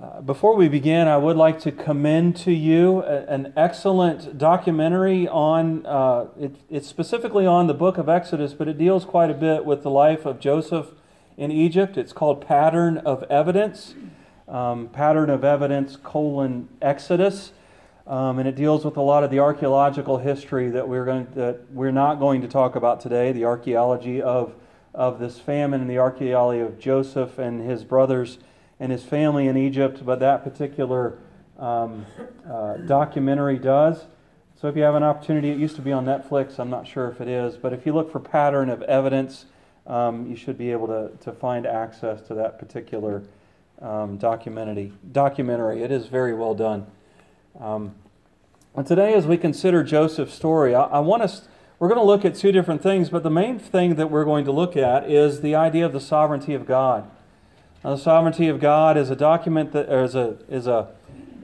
Uh, 0.00 0.20
before 0.20 0.54
we 0.54 0.68
begin, 0.68 1.08
I 1.08 1.16
would 1.16 1.36
like 1.36 1.58
to 1.62 1.72
commend 1.72 2.36
to 2.36 2.52
you 2.52 3.02
a, 3.02 3.24
an 3.24 3.52
excellent 3.56 4.38
documentary 4.38 5.26
on, 5.26 5.84
uh, 5.84 6.26
it, 6.38 6.54
it's 6.70 6.86
specifically 6.86 7.46
on 7.46 7.66
the 7.66 7.74
book 7.74 7.98
of 7.98 8.08
Exodus, 8.08 8.54
but 8.54 8.68
it 8.68 8.78
deals 8.78 9.04
quite 9.04 9.28
a 9.28 9.34
bit 9.34 9.64
with 9.64 9.82
the 9.82 9.90
life 9.90 10.24
of 10.24 10.38
Joseph 10.38 10.92
in 11.36 11.50
Egypt. 11.50 11.96
It's 11.96 12.12
called 12.12 12.46
Pattern 12.46 12.98
of 12.98 13.24
Evidence, 13.24 13.96
um, 14.46 14.88
Pattern 14.90 15.28
of 15.28 15.42
Evidence 15.42 15.96
colon 15.96 16.68
Exodus. 16.80 17.50
Um, 18.06 18.38
and 18.38 18.48
it 18.48 18.54
deals 18.54 18.84
with 18.84 18.96
a 18.96 19.02
lot 19.02 19.24
of 19.24 19.32
the 19.32 19.40
archaeological 19.40 20.18
history 20.18 20.70
that 20.70 20.88
we're 20.88 21.04
going 21.04 21.26
that 21.34 21.70
we're 21.72 21.90
not 21.90 22.20
going 22.20 22.40
to 22.40 22.48
talk 22.48 22.76
about 22.76 23.00
today. 23.00 23.32
The 23.32 23.44
archaeology 23.44 24.22
of 24.22 24.54
of 24.94 25.18
this 25.18 25.38
famine 25.38 25.80
and 25.80 25.90
the 25.90 25.98
archaeology 25.98 26.60
of 26.60 26.78
Joseph 26.78 27.38
and 27.38 27.68
his 27.68 27.84
brothers 27.84 28.38
and 28.80 28.92
his 28.92 29.04
family 29.04 29.48
in 29.48 29.56
Egypt, 29.56 30.04
but 30.04 30.20
that 30.20 30.44
particular 30.44 31.18
um, 31.58 32.06
uh, 32.48 32.76
documentary 32.78 33.58
does. 33.58 34.04
So 34.60 34.68
if 34.68 34.76
you 34.76 34.82
have 34.82 34.94
an 34.94 35.02
opportunity, 35.02 35.50
it 35.50 35.58
used 35.58 35.76
to 35.76 35.82
be 35.82 35.92
on 35.92 36.04
Netflix. 36.04 36.58
I'm 36.58 36.70
not 36.70 36.86
sure 36.86 37.08
if 37.08 37.20
it 37.20 37.28
is, 37.28 37.56
but 37.56 37.72
if 37.72 37.86
you 37.86 37.92
look 37.92 38.10
for 38.10 38.18
pattern 38.18 38.70
of 38.70 38.82
evidence, 38.82 39.46
um, 39.86 40.28
you 40.28 40.36
should 40.36 40.58
be 40.58 40.72
able 40.72 40.86
to, 40.88 41.10
to 41.24 41.32
find 41.32 41.66
access 41.66 42.20
to 42.22 42.34
that 42.34 42.58
particular 42.58 43.22
um, 43.80 44.18
documentary. 44.18 44.92
Documentary. 45.12 45.82
It 45.82 45.90
is 45.90 46.06
very 46.06 46.34
well 46.34 46.54
done. 46.54 46.86
Um, 47.58 47.94
and 48.74 48.86
today, 48.86 49.14
as 49.14 49.26
we 49.26 49.36
consider 49.36 49.82
Joseph's 49.82 50.34
story, 50.34 50.74
I, 50.74 50.84
I, 50.84 50.98
want 51.00 51.22
us 51.22 51.48
We're 51.78 51.88
going 51.88 52.00
to 52.00 52.04
look 52.04 52.24
at 52.24 52.34
two 52.34 52.50
different 52.50 52.82
things, 52.82 53.08
but 53.08 53.22
the 53.22 53.30
main 53.30 53.56
thing 53.56 53.94
that 53.94 54.10
we're 54.10 54.24
going 54.24 54.44
to 54.46 54.50
look 54.50 54.76
at 54.76 55.08
is 55.08 55.42
the 55.42 55.54
idea 55.54 55.86
of 55.86 55.92
the 55.92 56.00
sovereignty 56.00 56.52
of 56.52 56.66
God. 56.66 57.08
Now, 57.84 57.90
the 57.90 58.02
sovereignty 58.02 58.48
of 58.48 58.58
God 58.58 58.96
is 58.96 59.10
a 59.10 59.16
document 59.16 59.70
that 59.72 59.88
is 59.88 60.16
a 60.16 60.38
is 60.48 60.66
a 60.66 60.88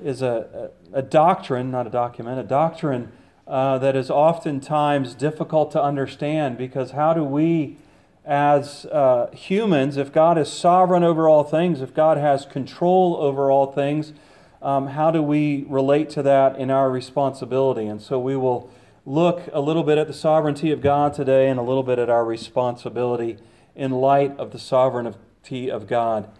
is 0.02 0.22
a, 0.22 0.70
a 0.92 1.02
doctrine, 1.02 1.70
not 1.70 1.86
a 1.86 1.90
document, 1.90 2.40
a 2.40 2.42
doctrine 2.42 3.12
uh, 3.46 3.78
that 3.78 3.94
is 3.94 4.10
oftentimes 4.10 5.14
difficult 5.14 5.70
to 5.70 5.82
understand 5.82 6.58
because 6.58 6.90
how 6.90 7.14
do 7.14 7.22
we, 7.22 7.76
as 8.24 8.86
uh, 8.86 9.30
humans, 9.32 9.96
if 9.96 10.12
God 10.12 10.36
is 10.36 10.52
sovereign 10.52 11.04
over 11.04 11.28
all 11.28 11.44
things, 11.44 11.80
if 11.80 11.94
God 11.94 12.18
has 12.18 12.44
control 12.44 13.16
over 13.18 13.52
all 13.52 13.70
things, 13.70 14.12
um, 14.60 14.88
how 14.88 15.12
do 15.12 15.22
we 15.22 15.64
relate 15.68 16.10
to 16.10 16.22
that 16.24 16.58
in 16.58 16.72
our 16.72 16.90
responsibility? 16.90 17.86
And 17.86 18.02
so 18.02 18.18
we 18.18 18.36
will 18.36 18.68
look 19.06 19.48
a 19.52 19.60
little 19.60 19.82
bit 19.82 19.98
at 19.98 20.06
the 20.06 20.14
sovereignty 20.14 20.70
of 20.70 20.80
God 20.80 21.12
today 21.12 21.48
and 21.48 21.58
a 21.58 21.62
little 21.62 21.82
bit 21.82 21.98
at 21.98 22.08
our 22.08 22.24
responsibility 22.24 23.36
in 23.74 23.90
light 23.90 24.36
of 24.38 24.50
the 24.50 24.58
sovereignty 24.58 25.70
of 25.70 25.86
God. 25.86 26.30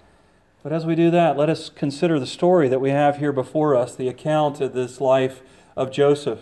But 0.63 0.73
as 0.73 0.87
we 0.87 0.95
do 0.95 1.11
that, 1.11 1.37
let 1.37 1.51
us 1.51 1.69
consider 1.69 2.19
the 2.19 2.27
story 2.27 2.69
that 2.69 2.81
we 2.81 2.89
have 2.89 3.19
here 3.19 3.33
before 3.33 3.77
us, 3.77 3.95
the 3.95 4.09
account 4.09 4.63
of 4.63 4.73
this 4.73 4.99
life 4.99 5.43
of 5.77 5.93
Joseph. 5.93 6.41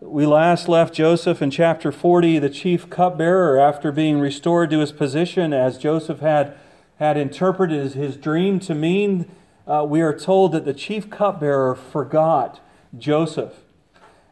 We 0.00 0.24
last 0.24 0.68
left 0.68 0.94
Joseph 0.94 1.42
in 1.42 1.50
chapter 1.50 1.92
40, 1.92 2.38
the 2.38 2.48
chief 2.48 2.88
cupbearer, 2.88 3.58
after 3.58 3.92
being 3.92 4.20
restored 4.20 4.70
to 4.70 4.78
his 4.78 4.92
position 4.92 5.52
as 5.52 5.76
Joseph 5.76 6.20
had, 6.20 6.56
had 6.98 7.18
interpreted 7.18 7.92
his 7.92 8.16
dream 8.16 8.58
to 8.60 8.74
mean. 8.74 9.30
Uh, 9.66 9.84
we 9.86 10.00
are 10.00 10.18
told 10.18 10.52
that 10.52 10.64
the 10.64 10.74
chief 10.74 11.10
cupbearer 11.10 11.74
forgot 11.74 12.60
Joseph. 12.96 13.63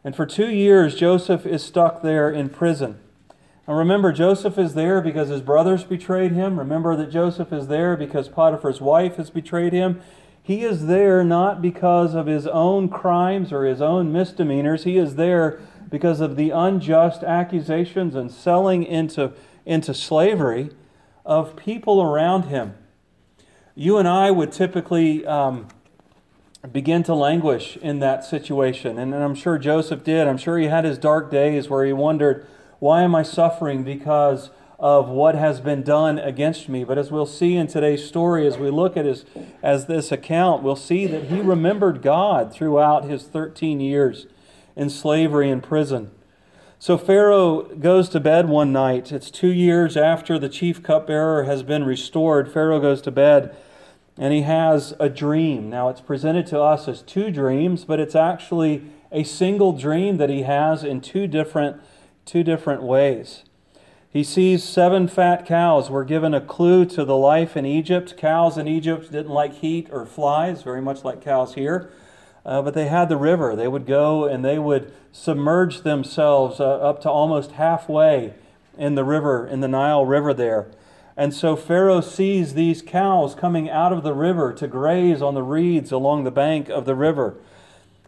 And 0.05 0.17
for 0.17 0.27
two 0.27 0.49
years, 0.49 0.95
Joseph 0.95 1.47
is 1.47 1.63
stuck 1.63 2.03
there 2.03 2.31
in 2.31 2.49
prison. 2.49 2.99
Now 3.69 3.75
remember, 3.75 4.13
Joseph 4.13 4.59
is 4.59 4.75
there 4.75 5.01
because 5.01 5.29
his 5.29 5.41
brothers 5.41 5.85
betrayed 5.85 6.33
him. 6.33 6.59
Remember 6.59 6.97
that 6.97 7.11
Joseph 7.11 7.53
is 7.53 7.69
there 7.69 7.97
because 7.97 8.29
Potiphar's 8.29 8.81
wife 8.81 9.17
has 9.17 9.31
betrayed 9.31 9.73
him. 9.73 10.01
He 10.43 10.65
is 10.65 10.87
there 10.87 11.23
not 11.23 11.63
because 11.63 12.15
of 12.15 12.27
his 12.27 12.49
own 12.49 12.89
crimes 12.89 13.53
or 13.53 13.65
his 13.65 13.81
own 13.81 14.13
misdemeanors. 14.13 14.83
He 14.83 14.99
is 14.99 15.15
there 15.15 15.61
because 15.89 16.21
of 16.21 16.35
the 16.35 16.51
unjust 16.51 17.23
accusations 17.23 18.17
and 18.17 18.33
selling 18.33 18.83
into, 18.83 19.33
into 19.65 19.95
slavery 19.95 20.71
of 21.25 21.55
people 21.55 22.03
around 22.03 22.45
him. 22.45 22.75
You 23.77 23.99
and 23.99 24.09
I 24.09 24.33
would 24.33 24.51
typically 24.51 25.25
um, 25.25 25.69
begin 26.71 27.03
to 27.05 27.15
languish 27.15 27.77
in 27.79 27.99
that 27.99 28.25
situation. 28.25 28.99
And, 28.99 29.13
and 29.13 29.23
I'm 29.23 29.35
sure 29.35 29.59
Joseph 29.59 30.05
did. 30.05 30.29
I'm 30.29 30.39
sure 30.39 30.59
he 30.59 30.67
had 30.67 30.85
his 30.85 30.99
dark 30.99 31.31
days 31.31 31.69
where 31.69 31.85
he 31.85 31.93
wondered, 31.93 32.47
why 32.79 33.03
am 33.03 33.15
I 33.15 33.23
suffering 33.23 33.83
because 33.83 34.51
of 34.79 35.09
what 35.09 35.35
has 35.35 35.61
been 35.61 35.83
done 35.83 36.19
against 36.19 36.69
me? 36.69 36.85
But 36.85 36.99
as 36.99 37.11
we'll 37.11 37.27
see 37.27 37.57
in 37.57 37.67
today's 37.67 38.07
story, 38.07 38.47
as 38.47 38.59
we 38.59 38.71
look 38.71 38.97
at 38.97 39.05
his, 39.05 39.25
as 39.63 39.87
this 39.87 40.13
account, 40.13 40.63
we'll 40.63 40.77
see 40.77 41.07
that 41.07 41.25
he 41.25 41.41
remembered 41.41 42.03
God 42.03 42.53
throughout 42.53 43.05
his 43.05 43.25
13 43.25 43.81
years 43.81 44.27
in 44.77 44.89
slavery 44.89 45.51
and 45.51 45.63
prison. 45.63 46.11
So 46.79 46.99
Pharaoh 46.99 47.63
goes 47.77 48.09
to 48.09 48.19
bed 48.19 48.49
one 48.49 48.73
night. 48.73 49.13
It's 49.13 49.31
two 49.31 49.53
years 49.53 49.97
after 49.97 50.37
the 50.37 50.49
chief 50.49 50.83
cupbearer 50.83 51.45
has 51.45 51.63
been 51.63 51.85
restored. 51.85 52.53
Pharaoh 52.53 52.81
goes 52.81 53.01
to 53.03 53.13
bed 53.13 53.57
and 54.19 54.33
he 54.33 54.43
has 54.43 54.95
a 55.01 55.09
dream. 55.09 55.71
Now, 55.71 55.89
it's 55.89 56.01
presented 56.01 56.47
to 56.49 56.61
us 56.61 56.89
as 56.89 57.03
two 57.03 57.31
dreams, 57.31 57.85
but 57.85 57.99
it's 57.99 58.15
actually 58.15 58.85
a 59.11 59.25
single 59.25 59.73
dream 59.73 60.17
that 60.19 60.31
he 60.31 60.43
has 60.43 60.85
in 60.85 61.01
two 61.01 61.27
different, 61.27 61.81
two 62.25 62.43
different 62.43 62.83
ways. 62.83 63.45
He 64.11 64.23
sees 64.23 64.63
seven 64.63 65.09
fat 65.09 65.47
cows. 65.47 65.89
We're 65.89 66.05
given 66.05 66.35
a 66.35 66.41
clue 66.41 66.85
to 66.87 67.05
the 67.05 67.17
life 67.17 67.57
in 67.57 67.65
Egypt. 67.65 68.15
Cows 68.19 68.59
in 68.59 68.69
Egypt 68.69 69.11
didn't 69.11 69.33
like 69.33 69.55
heat 69.55 69.89
or 69.91 70.05
flies, 70.05 70.63
very 70.63 70.83
much 70.83 71.03
like 71.03 71.23
cows 71.23 71.55
here. 71.55 71.91
Uh, 72.45 72.61
but 72.61 72.75
they 72.75 72.89
had 72.89 73.09
the 73.09 73.17
river. 73.17 73.57
They 73.57 73.69
would 73.69 73.87
go 73.87 74.25
and 74.25 74.45
they 74.45 74.59
would 74.59 74.93
submerge 75.13 75.81
themselves 75.81 76.61
uh, 76.61 76.65
up 76.65 77.01
to 77.03 77.11
almost 77.11 77.53
halfway 77.53 78.35
in 78.77 78.97
the 78.97 79.05
river, 79.05 79.47
in 79.47 79.61
the 79.61 79.69
Nile 79.69 80.05
River 80.05 80.35
there. 80.35 80.67
And 81.17 81.35
so 81.35 81.57
Pharaoh 81.57 82.01
sees 82.01 82.55
these 82.55 82.81
cows 82.81 83.35
coming 83.35 83.69
out 83.69 83.93
of 83.93 84.03
the 84.03 84.15
river 84.15 84.53
to 84.55 84.67
graze 84.67 85.21
on 85.21 85.35
the 85.35 85.43
reeds 85.43 85.93
along 85.93 86.25
the 86.25 86.31
bank 86.31 86.69
of 86.69 86.87
the 86.87 86.95
river. 86.95 87.37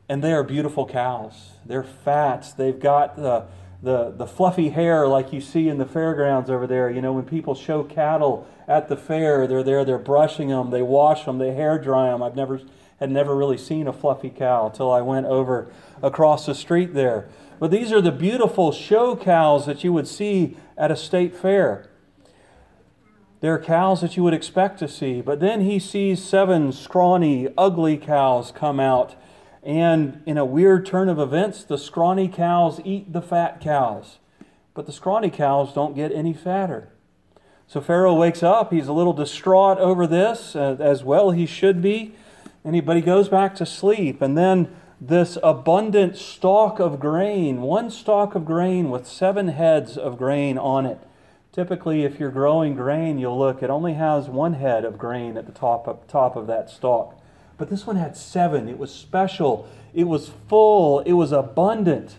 And 0.08 0.22
they 0.22 0.32
are 0.32 0.42
beautiful 0.42 0.86
cows. 0.86 1.52
They're 1.66 1.84
fat. 1.84 2.54
They've 2.56 2.78
got 2.78 3.16
the, 3.16 3.46
the, 3.82 4.10
the 4.10 4.26
fluffy 4.26 4.70
hair 4.70 5.06
like 5.06 5.32
you 5.32 5.40
see 5.40 5.68
in 5.68 5.78
the 5.78 5.86
fairgrounds 5.86 6.48
over 6.48 6.66
there. 6.66 6.90
You 6.90 7.02
know, 7.02 7.12
when 7.12 7.24
people 7.24 7.54
show 7.54 7.84
cattle 7.84 8.46
at 8.66 8.88
the 8.88 8.96
fair, 8.96 9.46
they're 9.46 9.62
there, 9.62 9.84
they're 9.84 9.98
brushing 9.98 10.48
them, 10.48 10.70
they 10.70 10.82
wash 10.82 11.26
them, 11.26 11.38
they 11.38 11.52
hair 11.52 11.78
dry 11.78 12.10
them. 12.10 12.22
I've 12.22 12.36
never 12.36 12.60
had 13.00 13.10
never 13.10 13.34
really 13.34 13.58
seen 13.58 13.86
a 13.86 13.92
fluffy 13.92 14.30
cow 14.30 14.66
until 14.66 14.90
I 14.90 15.00
went 15.00 15.26
over 15.26 15.70
across 16.02 16.46
the 16.46 16.54
street 16.54 16.94
there. 16.94 17.28
But 17.58 17.70
these 17.70 17.92
are 17.92 18.00
the 18.00 18.12
beautiful 18.12 18.72
show 18.72 19.16
cows 19.16 19.66
that 19.66 19.84
you 19.84 19.92
would 19.92 20.08
see 20.08 20.56
at 20.76 20.90
a 20.90 20.96
state 20.96 21.36
fair. 21.36 21.90
They're 23.40 23.58
cows 23.58 24.00
that 24.00 24.16
you 24.16 24.22
would 24.22 24.34
expect 24.34 24.78
to 24.78 24.88
see. 24.88 25.20
But 25.20 25.40
then 25.40 25.62
he 25.62 25.78
sees 25.78 26.22
seven 26.22 26.72
scrawny, 26.72 27.48
ugly 27.58 27.96
cows 27.96 28.52
come 28.52 28.80
out. 28.80 29.16
And 29.62 30.22
in 30.26 30.38
a 30.38 30.44
weird 30.44 30.86
turn 30.86 31.08
of 31.08 31.18
events, 31.18 31.64
the 31.64 31.78
scrawny 31.78 32.28
cows 32.28 32.80
eat 32.84 33.12
the 33.12 33.22
fat 33.22 33.60
cows. 33.60 34.18
But 34.74 34.86
the 34.86 34.92
scrawny 34.92 35.30
cows 35.30 35.72
don't 35.72 35.94
get 35.94 36.12
any 36.12 36.34
fatter. 36.34 36.90
So 37.66 37.80
Pharaoh 37.80 38.14
wakes 38.14 38.42
up. 38.42 38.72
He's 38.72 38.88
a 38.88 38.92
little 38.92 39.12
distraught 39.12 39.78
over 39.78 40.06
this, 40.06 40.54
uh, 40.54 40.76
as 40.80 41.02
well 41.02 41.30
he 41.30 41.46
should 41.46 41.80
be. 41.80 42.14
And 42.64 42.74
he, 42.74 42.80
but 42.80 42.96
he 42.96 43.02
goes 43.02 43.28
back 43.28 43.54
to 43.56 43.66
sleep. 43.66 44.20
And 44.20 44.36
then 44.36 44.74
this 45.00 45.38
abundant 45.42 46.16
stalk 46.16 46.78
of 46.78 47.00
grain, 47.00 47.62
one 47.62 47.90
stalk 47.90 48.34
of 48.34 48.44
grain 48.44 48.90
with 48.90 49.06
seven 49.06 49.48
heads 49.48 49.96
of 49.96 50.16
grain 50.18 50.56
on 50.56 50.86
it, 50.86 50.98
Typically, 51.54 52.02
if 52.02 52.18
you're 52.18 52.32
growing 52.32 52.74
grain, 52.74 53.16
you'll 53.16 53.38
look, 53.38 53.62
it 53.62 53.70
only 53.70 53.94
has 53.94 54.28
one 54.28 54.54
head 54.54 54.84
of 54.84 54.98
grain 54.98 55.36
at 55.36 55.46
the 55.46 55.52
top 55.52 55.86
of, 55.86 56.04
top 56.08 56.34
of 56.34 56.48
that 56.48 56.68
stalk. 56.68 57.16
But 57.56 57.70
this 57.70 57.86
one 57.86 57.94
had 57.94 58.16
seven. 58.16 58.68
It 58.68 58.76
was 58.76 58.92
special, 58.92 59.68
it 59.94 60.08
was 60.08 60.32
full, 60.48 60.98
it 61.00 61.12
was 61.12 61.30
abundant. 61.30 62.16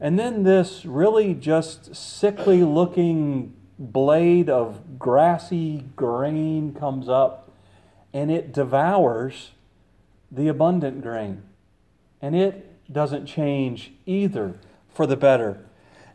And 0.00 0.16
then 0.16 0.44
this 0.44 0.84
really 0.84 1.34
just 1.34 1.96
sickly 1.96 2.62
looking 2.62 3.56
blade 3.76 4.48
of 4.48 5.00
grassy 5.00 5.86
grain 5.96 6.72
comes 6.72 7.08
up 7.08 7.50
and 8.12 8.30
it 8.30 8.52
devours 8.52 9.50
the 10.30 10.46
abundant 10.46 11.02
grain. 11.02 11.42
And 12.22 12.36
it 12.36 12.92
doesn't 12.92 13.26
change 13.26 13.94
either 14.06 14.54
for 14.94 15.08
the 15.08 15.16
better. 15.16 15.66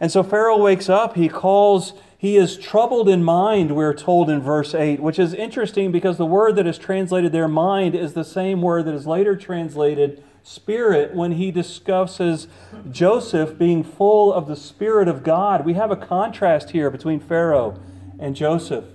And 0.02 0.12
so 0.12 0.24
Pharaoh 0.24 0.58
wakes 0.58 0.90
up, 0.90 1.16
he 1.16 1.30
calls 1.30 1.94
he 2.18 2.38
is 2.38 2.56
troubled 2.56 3.10
in 3.10 3.24
mind, 3.24 3.76
we're 3.76 3.96
told 3.96 4.30
in 4.30 4.42
verse 4.42 4.76
8, 4.76 5.00
which 5.00 5.18
is 5.18 5.34
interesting 5.34 5.92
because 5.92 6.18
the 6.18 6.26
word 6.26 6.56
that 6.56 6.68
is 6.68 6.78
translated 6.78 7.32
there, 7.32 7.48
mind, 7.48 7.96
is 7.96 8.14
the 8.14 8.24
same 8.24 8.62
word 8.62 8.86
that 8.86 8.94
is 8.94 9.08
later 9.08 9.36
translated 9.36 10.24
spirit 10.44 11.16
when 11.16 11.32
he 11.32 11.50
discusses 11.50 12.48
Joseph 12.92 13.58
being 13.58 13.84
full 13.84 14.32
of 14.32 14.48
the 14.48 14.56
Spirit 14.56 15.08
of 15.08 15.24
God. 15.24 15.66
We 15.66 15.74
have 15.74 15.90
a 15.90 15.96
contrast 15.96 16.70
here 16.70 16.92
between 16.92 17.20
Pharaoh 17.20 17.80
and 18.20 18.36
Joseph. 18.36 18.86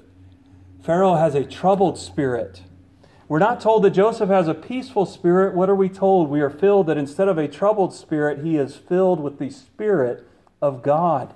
Pharaoh 0.80 1.16
has 1.16 1.34
a 1.34 1.44
troubled 1.44 1.98
spirit. 1.98 2.62
We're 3.26 3.40
not 3.40 3.60
told 3.60 3.82
that 3.82 3.90
Joseph 3.90 4.28
has 4.28 4.46
a 4.46 4.54
peaceful 4.54 5.04
spirit. 5.04 5.52
What 5.52 5.68
are 5.68 5.74
we 5.74 5.88
told? 5.88 6.30
We 6.30 6.40
are 6.42 6.50
filled 6.50 6.86
that 6.86 6.96
instead 6.96 7.26
of 7.26 7.38
a 7.38 7.48
troubled 7.48 7.92
spirit, 7.92 8.44
he 8.44 8.56
is 8.56 8.76
filled 8.76 9.18
with 9.18 9.40
the 9.40 9.50
Spirit 9.50 10.24
of 10.60 10.82
God. 10.82 11.34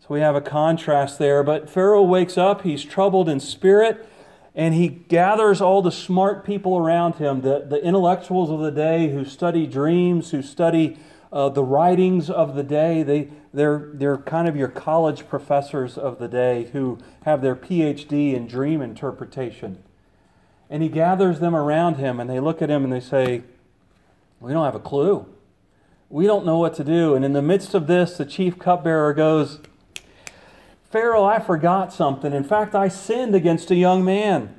So 0.00 0.08
we 0.10 0.20
have 0.20 0.36
a 0.36 0.40
contrast 0.40 1.18
there. 1.18 1.42
But 1.42 1.70
Pharaoh 1.70 2.02
wakes 2.02 2.36
up, 2.36 2.62
he's 2.62 2.84
troubled 2.84 3.28
in 3.28 3.40
spirit, 3.40 4.06
and 4.54 4.74
he 4.74 4.88
gathers 4.88 5.60
all 5.60 5.80
the 5.80 5.90
smart 5.90 6.44
people 6.44 6.76
around 6.76 7.14
him, 7.14 7.40
the, 7.40 7.64
the 7.66 7.82
intellectuals 7.82 8.50
of 8.50 8.60
the 8.60 8.70
day 8.70 9.10
who 9.10 9.24
study 9.24 9.66
dreams, 9.66 10.30
who 10.30 10.42
study 10.42 10.98
uh, 11.32 11.48
the 11.48 11.64
writings 11.64 12.28
of 12.28 12.54
the 12.54 12.62
day. 12.62 13.02
They, 13.02 13.30
they're, 13.54 13.90
they're 13.94 14.18
kind 14.18 14.46
of 14.46 14.56
your 14.56 14.68
college 14.68 15.26
professors 15.26 15.96
of 15.96 16.18
the 16.18 16.28
day 16.28 16.68
who 16.72 16.98
have 17.24 17.40
their 17.40 17.56
PhD 17.56 18.34
in 18.34 18.46
dream 18.46 18.82
interpretation. 18.82 19.82
And 20.68 20.82
he 20.82 20.88
gathers 20.88 21.40
them 21.40 21.56
around 21.56 21.96
him, 21.96 22.20
and 22.20 22.28
they 22.28 22.40
look 22.40 22.60
at 22.60 22.70
him 22.70 22.84
and 22.84 22.92
they 22.92 23.00
say, 23.00 23.42
We 24.40 24.52
don't 24.52 24.64
have 24.64 24.74
a 24.74 24.80
clue. 24.80 25.26
We 26.08 26.26
don't 26.26 26.46
know 26.46 26.58
what 26.58 26.74
to 26.74 26.84
do. 26.84 27.14
And 27.14 27.24
in 27.24 27.32
the 27.32 27.42
midst 27.42 27.74
of 27.74 27.86
this, 27.86 28.16
the 28.16 28.24
chief 28.24 28.58
cupbearer 28.58 29.12
goes, 29.14 29.60
Pharaoh, 30.90 31.24
I 31.24 31.40
forgot 31.40 31.92
something. 31.92 32.32
In 32.32 32.44
fact, 32.44 32.74
I 32.74 32.88
sinned 32.88 33.34
against 33.34 33.70
a 33.70 33.74
young 33.74 34.04
man. 34.04 34.54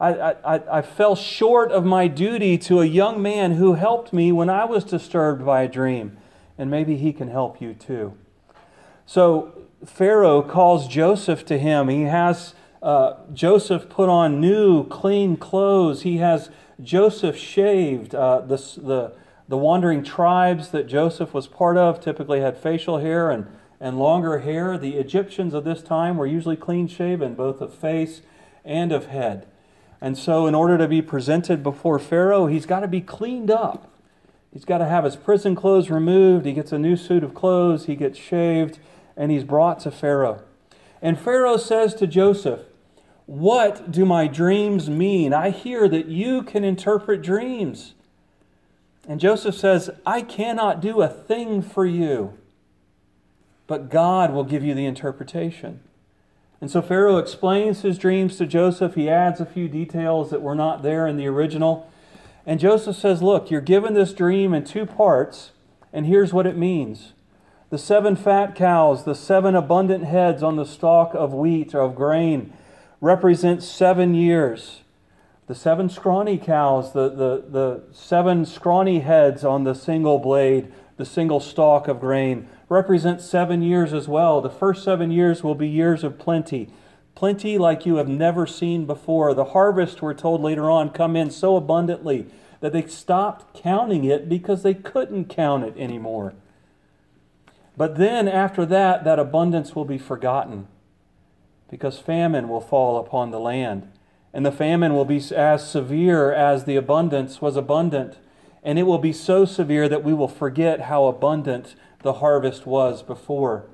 I, 0.00 0.32
I, 0.44 0.78
I 0.78 0.82
fell 0.82 1.16
short 1.16 1.72
of 1.72 1.84
my 1.84 2.08
duty 2.08 2.56
to 2.58 2.80
a 2.80 2.86
young 2.86 3.20
man 3.20 3.52
who 3.52 3.74
helped 3.74 4.12
me 4.12 4.30
when 4.32 4.48
I 4.48 4.64
was 4.64 4.84
disturbed 4.84 5.44
by 5.44 5.62
a 5.62 5.68
dream. 5.68 6.16
And 6.56 6.70
maybe 6.70 6.96
he 6.96 7.12
can 7.12 7.28
help 7.28 7.60
you 7.60 7.74
too. 7.74 8.16
So 9.04 9.52
Pharaoh 9.84 10.42
calls 10.42 10.88
Joseph 10.88 11.44
to 11.46 11.58
him. 11.58 11.88
He 11.88 12.02
has 12.02 12.54
uh, 12.82 13.14
Joseph 13.32 13.88
put 13.88 14.08
on 14.08 14.40
new, 14.40 14.86
clean 14.88 15.36
clothes. 15.36 16.02
He 16.02 16.18
has 16.18 16.50
Joseph 16.80 17.36
shaved. 17.36 18.14
Uh, 18.14 18.40
the, 18.40 18.56
the, 18.56 19.12
the 19.48 19.56
wandering 19.56 20.04
tribes 20.04 20.68
that 20.70 20.86
Joseph 20.86 21.32
was 21.32 21.46
part 21.46 21.78
of 21.78 22.00
typically 22.00 22.40
had 22.40 22.58
facial 22.58 22.98
hair 22.98 23.30
and, 23.30 23.46
and 23.80 23.98
longer 23.98 24.40
hair. 24.40 24.76
The 24.76 24.96
Egyptians 24.96 25.54
of 25.54 25.64
this 25.64 25.82
time 25.82 26.18
were 26.18 26.26
usually 26.26 26.56
clean 26.56 26.86
shaven, 26.86 27.34
both 27.34 27.62
of 27.62 27.72
face 27.72 28.20
and 28.64 28.92
of 28.92 29.06
head. 29.06 29.46
And 30.00 30.16
so, 30.16 30.46
in 30.46 30.54
order 30.54 30.78
to 30.78 30.86
be 30.86 31.02
presented 31.02 31.62
before 31.62 31.98
Pharaoh, 31.98 32.46
he's 32.46 32.66
got 32.66 32.80
to 32.80 32.88
be 32.88 33.00
cleaned 33.00 33.50
up. 33.50 33.90
He's 34.52 34.64
got 34.64 34.78
to 34.78 34.86
have 34.86 35.04
his 35.04 35.16
prison 35.16 35.54
clothes 35.54 35.90
removed. 35.90 36.46
He 36.46 36.52
gets 36.52 36.70
a 36.70 36.78
new 36.78 36.96
suit 36.96 37.24
of 37.24 37.34
clothes. 37.34 37.86
He 37.86 37.96
gets 37.96 38.18
shaved, 38.18 38.78
and 39.16 39.32
he's 39.32 39.44
brought 39.44 39.80
to 39.80 39.90
Pharaoh. 39.90 40.42
And 41.02 41.18
Pharaoh 41.18 41.56
says 41.56 41.94
to 41.96 42.06
Joseph, 42.06 42.60
What 43.26 43.90
do 43.90 44.04
my 44.04 44.28
dreams 44.28 44.88
mean? 44.88 45.32
I 45.32 45.50
hear 45.50 45.88
that 45.88 46.06
you 46.06 46.42
can 46.42 46.64
interpret 46.64 47.22
dreams. 47.22 47.94
And 49.08 49.18
Joseph 49.18 49.54
says, 49.54 49.88
I 50.04 50.20
cannot 50.20 50.82
do 50.82 51.00
a 51.00 51.08
thing 51.08 51.62
for 51.62 51.86
you, 51.86 52.36
but 53.66 53.88
God 53.88 54.34
will 54.34 54.44
give 54.44 54.62
you 54.62 54.74
the 54.74 54.84
interpretation. 54.84 55.80
And 56.60 56.70
so 56.70 56.82
Pharaoh 56.82 57.16
explains 57.16 57.80
his 57.80 57.96
dreams 57.96 58.36
to 58.36 58.46
Joseph. 58.46 58.96
He 58.96 59.08
adds 59.08 59.40
a 59.40 59.46
few 59.46 59.66
details 59.66 60.30
that 60.30 60.42
were 60.42 60.54
not 60.54 60.82
there 60.82 61.06
in 61.06 61.16
the 61.16 61.26
original. 61.26 61.90
And 62.44 62.60
Joseph 62.60 62.96
says, 62.96 63.22
Look, 63.22 63.50
you're 63.50 63.62
given 63.62 63.94
this 63.94 64.12
dream 64.12 64.52
in 64.52 64.64
two 64.64 64.84
parts, 64.84 65.52
and 65.90 66.04
here's 66.04 66.34
what 66.34 66.46
it 66.46 66.56
means. 66.56 67.14
The 67.70 67.78
seven 67.78 68.14
fat 68.14 68.54
cows, 68.54 69.04
the 69.04 69.14
seven 69.14 69.54
abundant 69.54 70.04
heads 70.04 70.42
on 70.42 70.56
the 70.56 70.64
stalk 70.64 71.14
of 71.14 71.32
wheat 71.32 71.74
or 71.74 71.80
of 71.80 71.94
grain, 71.94 72.52
represent 73.00 73.62
seven 73.62 74.14
years. 74.14 74.82
The 75.48 75.54
seven 75.54 75.88
scrawny 75.88 76.36
cows, 76.36 76.92
the, 76.92 77.08
the, 77.08 77.44
the 77.48 77.82
seven 77.90 78.44
scrawny 78.44 79.00
heads 79.00 79.44
on 79.44 79.64
the 79.64 79.74
single 79.74 80.18
blade, 80.18 80.70
the 80.98 81.06
single 81.06 81.40
stalk 81.40 81.88
of 81.88 82.00
grain, 82.00 82.48
represent 82.68 83.22
seven 83.22 83.62
years 83.62 83.94
as 83.94 84.06
well. 84.06 84.42
The 84.42 84.50
first 84.50 84.84
seven 84.84 85.10
years 85.10 85.42
will 85.42 85.54
be 85.54 85.66
years 85.66 86.04
of 86.04 86.18
plenty. 86.18 86.68
Plenty 87.14 87.56
like 87.56 87.86
you 87.86 87.96
have 87.96 88.08
never 88.08 88.46
seen 88.46 88.84
before. 88.84 89.32
The 89.32 89.46
harvest, 89.46 90.02
we're 90.02 90.12
told 90.12 90.42
later 90.42 90.68
on, 90.68 90.90
come 90.90 91.16
in 91.16 91.30
so 91.30 91.56
abundantly 91.56 92.26
that 92.60 92.74
they 92.74 92.86
stopped 92.86 93.58
counting 93.58 94.04
it 94.04 94.28
because 94.28 94.62
they 94.62 94.74
couldn't 94.74 95.30
count 95.30 95.64
it 95.64 95.74
anymore. 95.78 96.34
But 97.74 97.96
then 97.96 98.28
after 98.28 98.66
that, 98.66 99.04
that 99.04 99.18
abundance 99.18 99.74
will 99.74 99.86
be 99.86 99.98
forgotten 99.98 100.68
because 101.70 101.98
famine 101.98 102.50
will 102.50 102.60
fall 102.60 102.98
upon 102.98 103.30
the 103.30 103.40
land. 103.40 103.90
And 104.32 104.44
the 104.44 104.52
famine 104.52 104.94
will 104.94 105.04
be 105.04 105.22
as 105.34 105.68
severe 105.68 106.32
as 106.32 106.64
the 106.64 106.76
abundance 106.76 107.40
was 107.40 107.56
abundant. 107.56 108.18
And 108.62 108.78
it 108.78 108.84
will 108.84 108.98
be 108.98 109.12
so 109.12 109.44
severe 109.44 109.88
that 109.88 110.04
we 110.04 110.12
will 110.12 110.28
forget 110.28 110.82
how 110.82 111.06
abundant 111.06 111.74
the 112.02 112.14
harvest 112.14 112.66
was 112.66 113.02
before. 113.02 113.66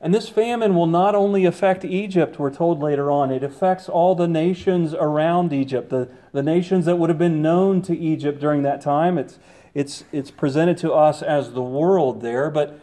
And 0.00 0.14
this 0.14 0.28
famine 0.28 0.74
will 0.74 0.86
not 0.86 1.14
only 1.14 1.44
affect 1.44 1.84
Egypt, 1.84 2.38
we're 2.38 2.50
told 2.50 2.80
later 2.80 3.10
on, 3.10 3.30
it 3.30 3.42
affects 3.42 3.88
all 3.88 4.14
the 4.14 4.28
nations 4.28 4.94
around 4.94 5.52
Egypt, 5.52 5.88
the, 5.88 6.08
the 6.32 6.42
nations 6.42 6.84
that 6.84 6.96
would 6.96 7.08
have 7.08 7.18
been 7.18 7.40
known 7.40 7.82
to 7.82 7.96
Egypt 7.96 8.38
during 8.38 8.62
that 8.62 8.80
time. 8.80 9.16
It's, 9.16 9.38
it's, 9.74 10.04
it's 10.12 10.30
presented 10.30 10.76
to 10.78 10.92
us 10.92 11.22
as 11.22 11.52
the 11.52 11.62
world 11.62 12.20
there, 12.20 12.50
but 12.50 12.78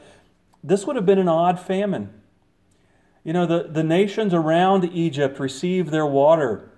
this 0.63 0.85
would 0.85 0.95
have 0.95 1.05
been 1.05 1.19
an 1.19 1.27
odd 1.27 1.59
famine. 1.59 2.13
You 3.23 3.33
know, 3.33 3.45
the, 3.45 3.69
the 3.69 3.83
nations 3.83 4.33
around 4.33 4.83
Egypt 4.85 5.39
received 5.39 5.89
their 5.89 6.05
water 6.05 6.69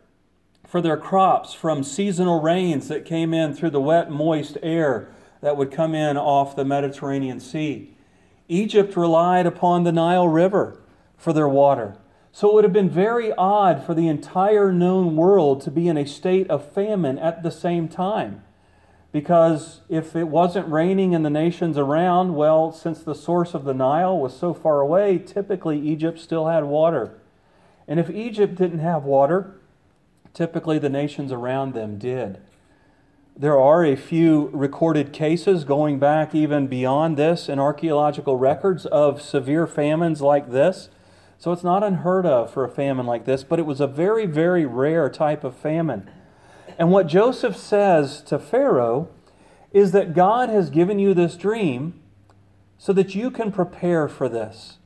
for 0.66 0.82
their 0.82 0.98
crops 0.98 1.54
from 1.54 1.84
seasonal 1.84 2.42
rains 2.42 2.88
that 2.88 3.06
came 3.06 3.34
in 3.34 3.54
through 3.54 3.70
the 3.70 3.82
wet, 3.82 4.10
moist 4.10 4.58
air 4.64 5.08
that 5.42 5.58
would 5.58 5.72
come 5.72 5.94
in 5.94 6.18
off 6.18 6.56
the 6.56 6.66
Mediterranean 6.66 7.40
Sea. 7.40 7.96
Egypt 8.48 8.96
relied 8.96 9.46
upon 9.46 9.84
the 9.84 9.92
Nile 9.92 10.28
River 10.28 10.82
for 11.18 11.34
their 11.34 11.48
water. 11.48 11.98
So 12.32 12.50
it 12.50 12.54
would 12.54 12.64
have 12.64 12.74
been 12.74 12.90
very 12.90 13.32
odd 13.34 13.86
for 13.86 13.94
the 13.94 14.08
entire 14.08 14.72
known 14.72 15.16
world 15.16 15.62
to 15.62 15.72
be 15.72 15.88
in 15.88 15.98
a 15.98 16.06
state 16.06 16.50
of 16.50 16.70
famine 16.74 17.18
at 17.18 17.44
the 17.44 17.51
same 17.51 17.88
time. 17.88 18.44
Because 19.12 19.80
if 19.88 20.16
it 20.16 20.28
wasn't 20.28 20.68
raining 20.68 21.14
in 21.14 21.24
the 21.24 21.30
nations 21.30 21.78
around, 21.78 22.36
well, 22.36 22.74
since 22.74 23.00
the 23.00 23.16
source 23.16 23.54
of 23.54 23.64
the 23.64 23.74
Nile 23.74 24.20
was 24.20 24.38
so 24.38 24.54
far 24.54 24.82
away, 24.82 25.18
typically 25.18 25.80
Egypt 25.80 26.20
still 26.20 26.48
had 26.48 26.66
water. 26.66 27.18
And 27.88 28.00
if 28.00 28.10
Egypt 28.10 28.56
didn't 28.56 28.80
have 28.80 29.06
water, 29.06 29.56
typically 30.36 30.78
the 30.78 30.90
nations 30.90 31.32
around 31.32 31.74
them 31.74 31.98
did. 31.98 32.40
There 33.38 33.60
are 33.60 33.84
a 33.84 33.96
few 33.96 34.50
recorded 34.54 35.12
cases 35.12 35.64
going 35.64 35.98
back 35.98 36.36
even 36.36 36.68
beyond 36.68 37.18
this 37.18 37.50
in 37.50 37.58
archaeological 37.58 38.36
records 38.36 38.86
of 38.86 39.22
severe 39.22 39.66
famines 39.66 40.22
like 40.22 40.52
this. 40.52 40.90
So 41.38 41.52
it's 41.52 41.64
not 41.64 41.84
unheard 41.84 42.26
of 42.26 42.54
for 42.54 42.64
a 42.64 42.70
famine 42.70 43.06
like 43.06 43.26
this, 43.26 43.44
but 43.44 43.60
it 43.60 43.66
was 43.66 43.82
a 43.82 43.88
very, 43.88 44.26
very 44.26 44.66
rare 44.66 45.10
type 45.10 45.44
of 45.44 45.56
famine. 45.56 46.10
And 46.78 46.92
what 46.92 47.08
Joseph 47.08 47.58
says 47.58 48.22
to 48.24 48.38
Pharaoh 48.38 49.10
is 49.72 49.92
that 49.92 50.14
God 50.14 50.50
has 50.50 50.70
given 50.70 51.00
you 51.00 51.14
this 51.14 51.36
dream 51.36 52.00
so 52.78 52.94
that 52.94 53.16
you 53.16 53.32
can 53.32 53.52
prepare 53.52 54.08
for 54.08 54.30
this, 54.30 54.78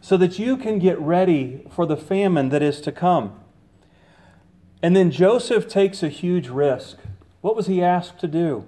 so 0.00 0.16
that 0.16 0.38
you 0.38 0.56
can 0.56 0.78
get 0.78 0.98
ready 1.00 1.66
for 1.70 1.86
the 1.86 1.96
famine 1.96 2.48
that 2.50 2.62
is 2.62 2.80
to 2.82 2.92
come. 2.92 3.40
And 4.82 4.94
then 4.94 5.10
Joseph 5.10 5.68
takes 5.68 6.02
a 6.02 6.08
huge 6.08 6.48
risk. 6.48 6.98
What 7.40 7.56
was 7.56 7.66
he 7.66 7.82
asked 7.82 8.18
to 8.20 8.28
do? 8.28 8.64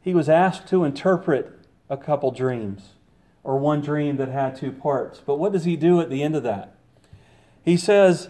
He 0.00 0.14
was 0.14 0.28
asked 0.28 0.66
to 0.68 0.84
interpret 0.84 1.58
a 1.88 1.96
couple 1.96 2.30
dreams, 2.30 2.94
or 3.44 3.58
one 3.58 3.80
dream 3.80 4.16
that 4.16 4.28
had 4.28 4.56
two 4.56 4.72
parts. 4.72 5.20
But 5.24 5.38
what 5.38 5.52
does 5.52 5.64
he 5.64 5.76
do 5.76 6.00
at 6.00 6.10
the 6.10 6.22
end 6.22 6.34
of 6.34 6.42
that? 6.42 6.74
He 7.64 7.76
says, 7.76 8.28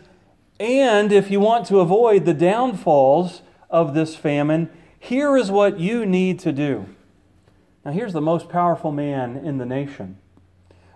and 0.61 1.13
if 1.13 1.31
you 1.31 1.41
want 1.41 1.67
to 1.67 1.81
avoid 1.81 2.25
the 2.25 2.35
downfalls 2.35 3.43
of 3.71 3.95
this 3.95 4.15
famine, 4.15 4.71
here 4.99 5.37
is 5.37 5.51
what 5.51 5.81
you 5.81 6.07
need 6.07 6.39
to 6.41 6.53
do. 6.53 6.87
Now, 7.85 7.93
here's 7.93 8.13
the 8.13 8.21
most 8.21 8.49
powerful 8.49 8.93
man 8.93 9.37
in 9.37 9.59
the 9.59 9.67
nation 9.67 10.19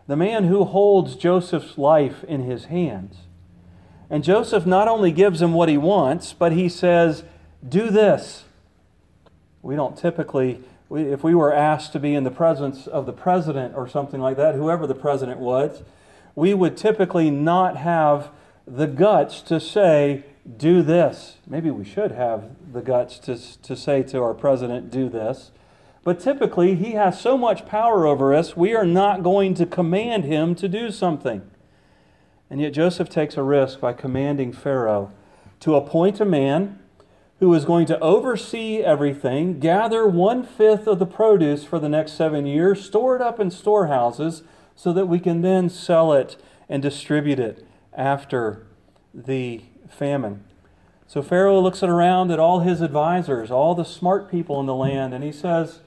the 0.06 0.16
man 0.16 0.44
who 0.44 0.62
holds 0.62 1.16
Joseph's 1.16 1.76
life 1.76 2.22
in 2.24 2.44
his 2.44 2.66
hands. 2.66 3.25
And 4.08 4.22
Joseph 4.22 4.66
not 4.66 4.88
only 4.88 5.10
gives 5.10 5.42
him 5.42 5.52
what 5.52 5.68
he 5.68 5.76
wants, 5.76 6.32
but 6.32 6.52
he 6.52 6.68
says, 6.68 7.24
Do 7.66 7.90
this. 7.90 8.44
We 9.62 9.74
don't 9.74 9.96
typically, 9.96 10.62
if 10.90 11.24
we 11.24 11.34
were 11.34 11.52
asked 11.52 11.92
to 11.92 11.98
be 11.98 12.14
in 12.14 12.24
the 12.24 12.30
presence 12.30 12.86
of 12.86 13.04
the 13.06 13.12
president 13.12 13.74
or 13.74 13.88
something 13.88 14.20
like 14.20 14.36
that, 14.36 14.54
whoever 14.54 14.86
the 14.86 14.94
president 14.94 15.40
was, 15.40 15.82
we 16.36 16.54
would 16.54 16.76
typically 16.76 17.30
not 17.30 17.76
have 17.76 18.30
the 18.66 18.86
guts 18.86 19.40
to 19.42 19.58
say, 19.58 20.24
do 20.56 20.82
this. 20.82 21.38
Maybe 21.46 21.70
we 21.70 21.84
should 21.84 22.12
have 22.12 22.50
the 22.72 22.82
guts 22.82 23.18
to, 23.20 23.36
to 23.62 23.74
say 23.74 24.02
to 24.04 24.22
our 24.22 24.34
president, 24.34 24.90
do 24.90 25.08
this. 25.08 25.50
But 26.04 26.20
typically, 26.20 26.76
he 26.76 26.92
has 26.92 27.20
so 27.20 27.36
much 27.36 27.66
power 27.66 28.06
over 28.06 28.32
us, 28.32 28.56
we 28.56 28.74
are 28.74 28.86
not 28.86 29.24
going 29.24 29.54
to 29.54 29.66
command 29.66 30.24
him 30.24 30.54
to 30.54 30.68
do 30.68 30.92
something. 30.92 31.42
And 32.48 32.60
yet, 32.60 32.72
Joseph 32.72 33.08
takes 33.08 33.36
a 33.36 33.42
risk 33.42 33.80
by 33.80 33.92
commanding 33.92 34.52
Pharaoh 34.52 35.12
to 35.60 35.74
appoint 35.74 36.20
a 36.20 36.24
man 36.24 36.78
who 37.38 37.52
is 37.52 37.64
going 37.64 37.86
to 37.86 37.98
oversee 38.00 38.78
everything, 38.78 39.58
gather 39.58 40.06
one 40.06 40.42
fifth 40.42 40.86
of 40.86 40.98
the 40.98 41.06
produce 41.06 41.64
for 41.64 41.78
the 41.78 41.88
next 41.88 42.12
seven 42.12 42.46
years, 42.46 42.84
store 42.84 43.16
it 43.16 43.22
up 43.22 43.38
in 43.38 43.50
storehouses 43.50 44.42
so 44.74 44.92
that 44.92 45.06
we 45.06 45.18
can 45.18 45.42
then 45.42 45.68
sell 45.68 46.12
it 46.12 46.36
and 46.68 46.82
distribute 46.82 47.38
it 47.38 47.66
after 47.92 48.66
the 49.12 49.62
famine. 49.88 50.44
So 51.06 51.22
Pharaoh 51.22 51.60
looks 51.60 51.82
around 51.82 52.30
at 52.30 52.38
all 52.38 52.60
his 52.60 52.80
advisors, 52.80 53.50
all 53.50 53.74
the 53.74 53.84
smart 53.84 54.30
people 54.30 54.58
in 54.60 54.66
the 54.66 54.74
land, 54.74 55.14
and 55.14 55.22
he 55.22 55.32
says, 55.32 55.80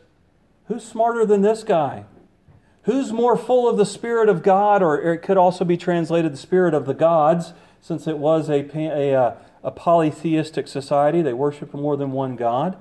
Who's 0.67 0.85
smarter 0.85 1.25
than 1.25 1.41
this 1.41 1.63
guy? 1.63 2.05
Who's 2.89 3.13
more 3.13 3.37
full 3.37 3.69
of 3.69 3.77
the 3.77 3.85
Spirit 3.85 4.29
of 4.29 4.41
God? 4.41 4.81
Or 4.81 4.99
it 4.99 5.19
could 5.19 5.37
also 5.37 5.63
be 5.63 5.77
translated 5.77 6.33
the 6.33 6.37
Spirit 6.37 6.73
of 6.73 6.87
the 6.87 6.95
gods, 6.95 7.53
since 7.79 8.07
it 8.07 8.17
was 8.17 8.49
a, 8.49 8.65
a, 8.75 9.13
uh, 9.13 9.35
a 9.63 9.69
polytheistic 9.69 10.67
society. 10.67 11.21
They 11.21 11.33
worshiped 11.33 11.75
more 11.75 11.95
than 11.95 12.11
one 12.11 12.35
God. 12.35 12.77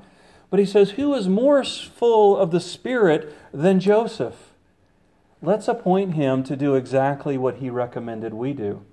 But 0.49 0.61
he 0.61 0.65
says, 0.65 0.93
Who 0.93 1.13
is 1.13 1.29
more 1.29 1.63
full 1.63 2.39
of 2.39 2.53
the 2.53 2.59
Spirit 2.59 3.37
than 3.53 3.81
Joseph? 3.81 4.55
Let's 5.43 5.69
appoint 5.69 6.15
him 6.15 6.43
to 6.45 6.57
do 6.57 6.75
exactly 6.75 7.37
what 7.37 7.57
he 7.57 7.69
recommended 7.69 8.33
we 8.33 8.55
do. 8.55 8.87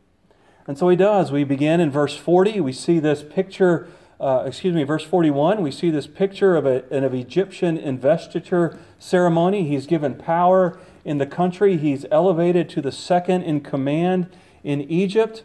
And 0.67 0.78
so 0.78 0.89
he 0.89 0.97
does. 0.97 1.32
We 1.32 1.45
begin 1.45 1.80
in 1.80 1.91
verse 1.91 2.17
40. 2.17 2.60
We 2.60 2.73
see 2.73 2.99
this 2.99 3.23
picture 3.23 3.88
uh, 4.19 4.43
excuse 4.45 4.73
me, 4.73 4.84
verse 4.84 5.04
41, 5.04 5.62
we 5.62 5.71
see 5.71 5.89
this 5.89 6.08
picture 6.08 6.56
of 6.56 6.65
a, 6.65 6.86
an 6.89 7.04
of 7.04 7.13
Egyptian 7.13 7.78
investiture 7.78 8.80
ceremony. 8.97 9.67
He's 9.67 9.88
given 9.88 10.15
power 10.15 10.80
in 11.06 11.20
the 11.20 11.28
country, 11.28 11.78
he's 11.78 12.06
elevated 12.12 12.68
to 12.70 12.82
the 12.82 12.91
second 12.91 13.44
in 13.44 13.62
command 13.62 14.28
in 14.63 14.82
Egypt. 14.82 15.44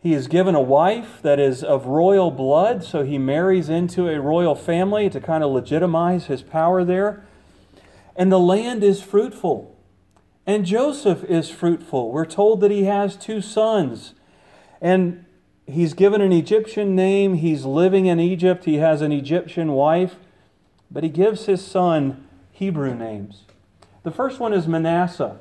He 0.00 0.14
is 0.14 0.28
given 0.28 0.54
a 0.54 0.62
wife 0.62 1.20
that 1.20 1.38
is 1.38 1.62
of 1.62 1.86
royal 1.86 2.30
blood, 2.30 2.82
so 2.82 3.04
he 3.04 3.18
marries 3.18 3.68
into 3.68 4.08
a 4.08 4.18
royal 4.18 4.54
family 4.54 5.10
to 5.10 5.20
kind 5.20 5.44
of 5.44 5.50
legitimize 5.50 6.26
his 6.26 6.42
power 6.42 6.84
there. 6.84 7.26
And 8.16 8.32
the 8.32 8.38
land 8.38 8.82
is 8.82 9.02
fruitful. 9.02 9.76
And 10.46 10.64
Joseph 10.64 11.22
is 11.24 11.50
fruitful. 11.50 12.10
We're 12.10 12.24
told 12.24 12.60
that 12.62 12.70
he 12.70 12.84
has 12.84 13.16
two 13.16 13.42
sons. 13.42 14.14
And 14.80 15.26
he's 15.66 15.92
given 15.92 16.22
an 16.22 16.32
Egyptian 16.32 16.94
name. 16.94 17.34
He's 17.34 17.64
living 17.64 18.06
in 18.06 18.20
Egypt. 18.20 18.64
He 18.64 18.76
has 18.76 19.02
an 19.02 19.12
Egyptian 19.12 19.72
wife. 19.72 20.16
But 20.90 21.02
he 21.02 21.10
gives 21.10 21.44
his 21.44 21.66
son 21.66 22.26
Hebrew 22.52 22.94
names. 22.94 23.42
The 24.06 24.12
first 24.12 24.38
one 24.38 24.52
is 24.52 24.68
Manasseh. 24.68 25.36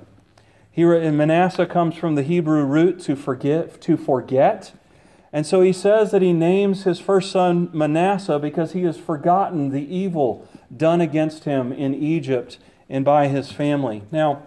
Here 0.71 0.95
in 0.95 1.15
Manasseh 1.15 1.67
comes 1.67 1.97
from 1.97 2.15
the 2.15 2.23
Hebrew 2.23 2.63
root 2.63 2.99
to 3.01 3.15
forget, 3.15 3.79
to 3.81 3.95
forget. 3.95 4.73
And 5.31 5.45
so 5.45 5.61
he 5.61 5.71
says 5.71 6.09
that 6.09 6.23
he 6.23 6.33
names 6.33 6.83
his 6.83 6.99
first 6.99 7.31
son 7.31 7.69
Manasseh 7.73 8.39
because 8.39 8.71
he 8.71 8.81
has 8.85 8.97
forgotten 8.97 9.69
the 9.69 9.85
evil 9.95 10.47
done 10.75 10.99
against 10.99 11.43
him 11.43 11.71
in 11.71 11.93
Egypt 11.93 12.57
and 12.89 13.05
by 13.05 13.27
his 13.27 13.51
family. 13.51 14.01
Now, 14.11 14.41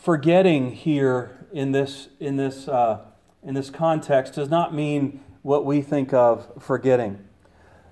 forgetting 0.00 0.70
here 0.76 1.44
in 1.52 1.72
this, 1.72 2.06
in 2.20 2.36
this, 2.36 2.68
uh, 2.68 3.00
in 3.42 3.54
this 3.54 3.68
context 3.68 4.34
does 4.34 4.48
not 4.48 4.72
mean 4.72 5.24
what 5.42 5.64
we 5.64 5.82
think 5.82 6.12
of 6.12 6.46
forgetting. 6.62 7.18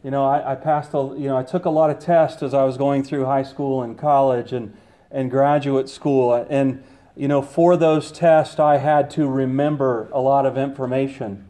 You 0.06 0.12
know, 0.12 0.24
I, 0.24 0.52
I 0.52 0.54
passed, 0.54 0.94
a, 0.94 0.98
you 1.18 1.26
know, 1.26 1.36
I 1.36 1.42
took 1.42 1.64
a 1.64 1.70
lot 1.70 1.90
of 1.90 1.98
tests 1.98 2.40
as 2.40 2.54
I 2.54 2.62
was 2.62 2.76
going 2.76 3.02
through 3.02 3.24
high 3.24 3.42
school 3.42 3.82
and 3.82 3.98
college, 3.98 4.52
and 4.52 4.72
and 5.10 5.30
graduate 5.30 5.88
school. 5.88 6.34
And, 6.48 6.84
you 7.16 7.26
know, 7.26 7.42
for 7.42 7.76
those 7.76 8.12
tests, 8.12 8.60
I 8.60 8.76
had 8.76 9.10
to 9.12 9.26
remember 9.26 10.08
a 10.12 10.20
lot 10.20 10.46
of 10.46 10.56
information. 10.56 11.48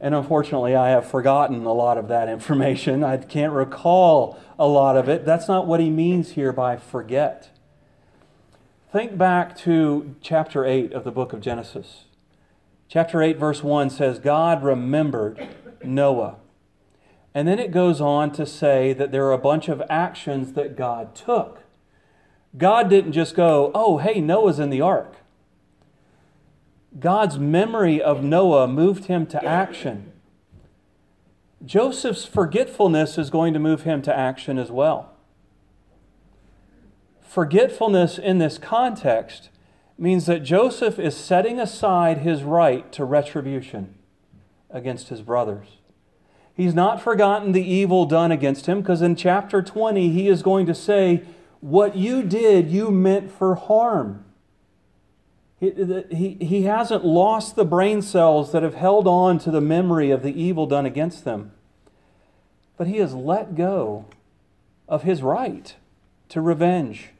And 0.00 0.14
unfortunately, 0.14 0.76
I 0.76 0.90
have 0.90 1.08
forgotten 1.08 1.64
a 1.64 1.72
lot 1.72 1.96
of 1.96 2.08
that 2.08 2.28
information. 2.36 3.02
I 3.02 3.16
can't 3.16 3.54
recall 3.54 4.38
a 4.58 4.66
lot 4.66 4.96
of 4.98 5.08
it. 5.08 5.24
That's 5.24 5.48
not 5.48 5.66
what 5.66 5.80
he 5.80 5.88
means 5.88 6.32
here 6.32 6.52
by 6.52 6.76
forget. 6.76 7.56
Think 8.92 9.16
back 9.16 9.56
to 9.60 10.14
chapter 10.20 10.66
8 10.66 10.92
of 10.92 11.04
the 11.04 11.10
book 11.10 11.32
of 11.32 11.40
Genesis. 11.40 12.04
Chapter 12.86 13.22
8, 13.22 13.38
verse 13.38 13.62
1 13.62 13.88
says, 13.88 14.18
God 14.18 14.62
remembered 14.62 15.48
Noah. 15.82 16.36
And 17.34 17.46
then 17.46 17.58
it 17.58 17.70
goes 17.70 18.00
on 18.00 18.32
to 18.32 18.46
say 18.46 18.92
that 18.94 19.12
there 19.12 19.26
are 19.26 19.32
a 19.32 19.38
bunch 19.38 19.68
of 19.68 19.82
actions 19.88 20.54
that 20.54 20.76
God 20.76 21.14
took. 21.14 21.62
God 22.56 22.88
didn't 22.88 23.12
just 23.12 23.34
go, 23.34 23.70
oh, 23.74 23.98
hey, 23.98 24.20
Noah's 24.20 24.58
in 24.58 24.70
the 24.70 24.80
ark. 24.80 25.16
God's 26.98 27.38
memory 27.38 28.00
of 28.00 28.24
Noah 28.24 28.66
moved 28.66 29.04
him 29.04 29.26
to 29.26 29.44
action. 29.44 30.12
Joseph's 31.64 32.24
forgetfulness 32.24 33.18
is 33.18 33.30
going 33.30 33.52
to 33.52 33.58
move 33.58 33.82
him 33.82 34.00
to 34.02 34.16
action 34.16 34.58
as 34.58 34.70
well. 34.70 35.12
Forgetfulness 37.20 38.18
in 38.18 38.38
this 38.38 38.58
context 38.58 39.50
means 39.98 40.26
that 40.26 40.40
Joseph 40.40 40.98
is 40.98 41.16
setting 41.16 41.60
aside 41.60 42.18
his 42.18 42.42
right 42.42 42.90
to 42.92 43.04
retribution 43.04 43.94
against 44.70 45.08
his 45.08 45.20
brothers. 45.20 45.78
He's 46.58 46.74
not 46.74 47.00
forgotten 47.00 47.52
the 47.52 47.62
evil 47.62 48.04
done 48.04 48.32
against 48.32 48.66
him 48.66 48.80
because 48.80 49.00
in 49.00 49.14
chapter 49.14 49.62
20 49.62 50.08
he 50.08 50.26
is 50.26 50.42
going 50.42 50.66
to 50.66 50.74
say, 50.74 51.22
what 51.60 51.94
you 51.96 52.24
did, 52.24 52.68
you 52.68 52.90
meant 52.90 53.30
for 53.30 53.54
harm. 53.54 54.24
He, 55.60 55.70
he, 56.10 56.44
he 56.44 56.62
hasn't 56.64 57.04
lost 57.04 57.54
the 57.54 57.64
brain 57.64 58.02
cells 58.02 58.50
that 58.50 58.64
have 58.64 58.74
held 58.74 59.06
on 59.06 59.38
to 59.38 59.52
the 59.52 59.60
memory 59.60 60.10
of 60.10 60.24
the 60.24 60.32
evil 60.32 60.66
done 60.66 60.84
against 60.84 61.24
them. 61.24 61.52
But 62.76 62.88
he 62.88 62.96
has 62.96 63.14
let 63.14 63.54
go 63.54 64.06
of 64.88 65.04
his 65.04 65.22
right 65.22 65.76
to 66.28 66.40
revenge. 66.40 67.10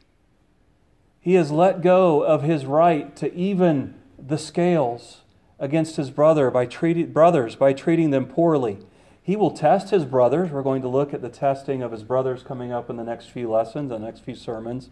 He 1.20 1.34
has 1.34 1.52
let 1.52 1.80
go 1.80 2.24
of 2.24 2.42
his 2.42 2.66
right 2.66 3.14
to 3.14 3.32
even 3.34 3.94
the 4.18 4.38
scales 4.38 5.20
against 5.60 5.94
his 5.94 6.10
brother 6.10 6.50
by 6.50 6.66
treating, 6.66 7.12
brothers 7.12 7.54
by 7.54 7.72
treating 7.72 8.10
them 8.10 8.26
poorly. 8.26 8.78
He 9.28 9.36
will 9.36 9.50
test 9.50 9.90
his 9.90 10.06
brothers. 10.06 10.50
We're 10.50 10.62
going 10.62 10.80
to 10.80 10.88
look 10.88 11.12
at 11.12 11.20
the 11.20 11.28
testing 11.28 11.82
of 11.82 11.92
his 11.92 12.02
brothers 12.02 12.42
coming 12.42 12.72
up 12.72 12.88
in 12.88 12.96
the 12.96 13.04
next 13.04 13.26
few 13.26 13.50
lessons, 13.50 13.90
the 13.90 13.98
next 13.98 14.24
few 14.24 14.34
sermons. 14.34 14.88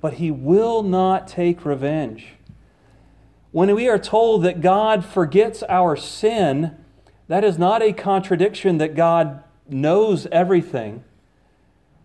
But 0.00 0.14
he 0.14 0.30
will 0.30 0.82
not 0.82 1.28
take 1.28 1.62
revenge. 1.62 2.36
When 3.52 3.74
we 3.74 3.86
are 3.86 3.98
told 3.98 4.44
that 4.44 4.62
God 4.62 5.04
forgets 5.04 5.62
our 5.64 5.94
sin, 5.94 6.74
that 7.28 7.44
is 7.44 7.58
not 7.58 7.82
a 7.82 7.92
contradiction 7.92 8.78
that 8.78 8.94
God 8.94 9.44
knows 9.68 10.26
everything. 10.32 11.04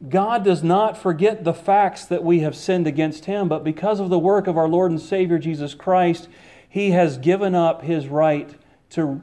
God 0.09 0.43
does 0.43 0.63
not 0.63 0.97
forget 0.97 1.45
the 1.45 1.53
facts 1.53 2.03
that 2.03 2.21
we 2.21 2.41
have 2.41 2.53
sinned 2.53 2.85
against 2.85 3.23
Him, 3.23 3.47
but 3.47 3.63
because 3.63 4.01
of 4.01 4.09
the 4.09 4.19
work 4.19 4.45
of 4.45 4.57
our 4.57 4.67
Lord 4.67 4.91
and 4.91 4.99
Savior 4.99 5.39
Jesus 5.39 5.73
Christ, 5.73 6.27
He 6.67 6.91
has 6.91 7.17
given 7.17 7.55
up 7.55 7.83
His 7.83 8.09
right 8.09 8.53
to 8.89 9.21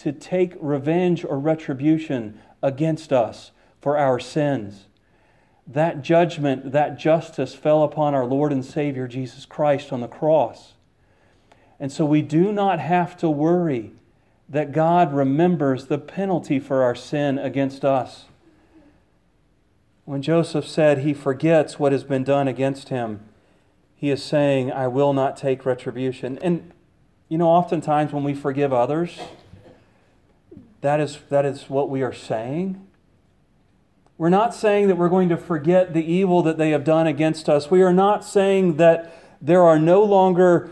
to 0.00 0.12
take 0.12 0.54
revenge 0.60 1.24
or 1.24 1.38
retribution 1.38 2.40
against 2.62 3.12
us 3.12 3.52
for 3.80 3.98
our 3.98 4.18
sins. 4.18 4.86
That 5.66 6.02
judgment, 6.02 6.72
that 6.72 6.98
justice 6.98 7.54
fell 7.54 7.82
upon 7.82 8.14
our 8.14 8.26
Lord 8.26 8.52
and 8.52 8.64
Savior 8.64 9.08
Jesus 9.08 9.46
Christ 9.46 9.92
on 9.92 10.00
the 10.00 10.08
cross. 10.08 10.74
And 11.80 11.90
so 11.90 12.04
we 12.04 12.22
do 12.22 12.52
not 12.52 12.80
have 12.80 13.16
to 13.18 13.30
worry 13.30 13.92
that 14.48 14.72
God 14.72 15.12
remembers 15.12 15.86
the 15.86 15.98
penalty 15.98 16.58
for 16.58 16.82
our 16.82 16.94
sin 16.94 17.38
against 17.38 17.84
us. 17.84 18.26
When 20.04 20.20
Joseph 20.20 20.68
said 20.68 20.98
he 20.98 21.14
forgets 21.14 21.78
what 21.78 21.92
has 21.92 22.04
been 22.04 22.24
done 22.24 22.46
against 22.46 22.90
him, 22.90 23.20
he 23.96 24.10
is 24.10 24.22
saying, 24.22 24.70
I 24.70 24.86
will 24.86 25.14
not 25.14 25.36
take 25.36 25.64
retribution. 25.64 26.38
And, 26.42 26.72
you 27.30 27.38
know, 27.38 27.48
oftentimes 27.48 28.12
when 28.12 28.22
we 28.22 28.34
forgive 28.34 28.70
others, 28.70 29.18
that 30.84 31.00
is, 31.00 31.18
that 31.30 31.46
is 31.46 31.70
what 31.70 31.88
we 31.88 32.02
are 32.02 32.12
saying. 32.12 32.86
We're 34.18 34.28
not 34.28 34.54
saying 34.54 34.88
that 34.88 34.98
we're 34.98 35.08
going 35.08 35.30
to 35.30 35.36
forget 35.38 35.94
the 35.94 36.04
evil 36.04 36.42
that 36.42 36.58
they 36.58 36.72
have 36.72 36.84
done 36.84 37.06
against 37.06 37.48
us. 37.48 37.70
We 37.70 37.82
are 37.82 37.92
not 37.92 38.22
saying 38.22 38.76
that 38.76 39.16
there 39.40 39.62
are 39.62 39.78
no 39.78 40.04
longer 40.04 40.68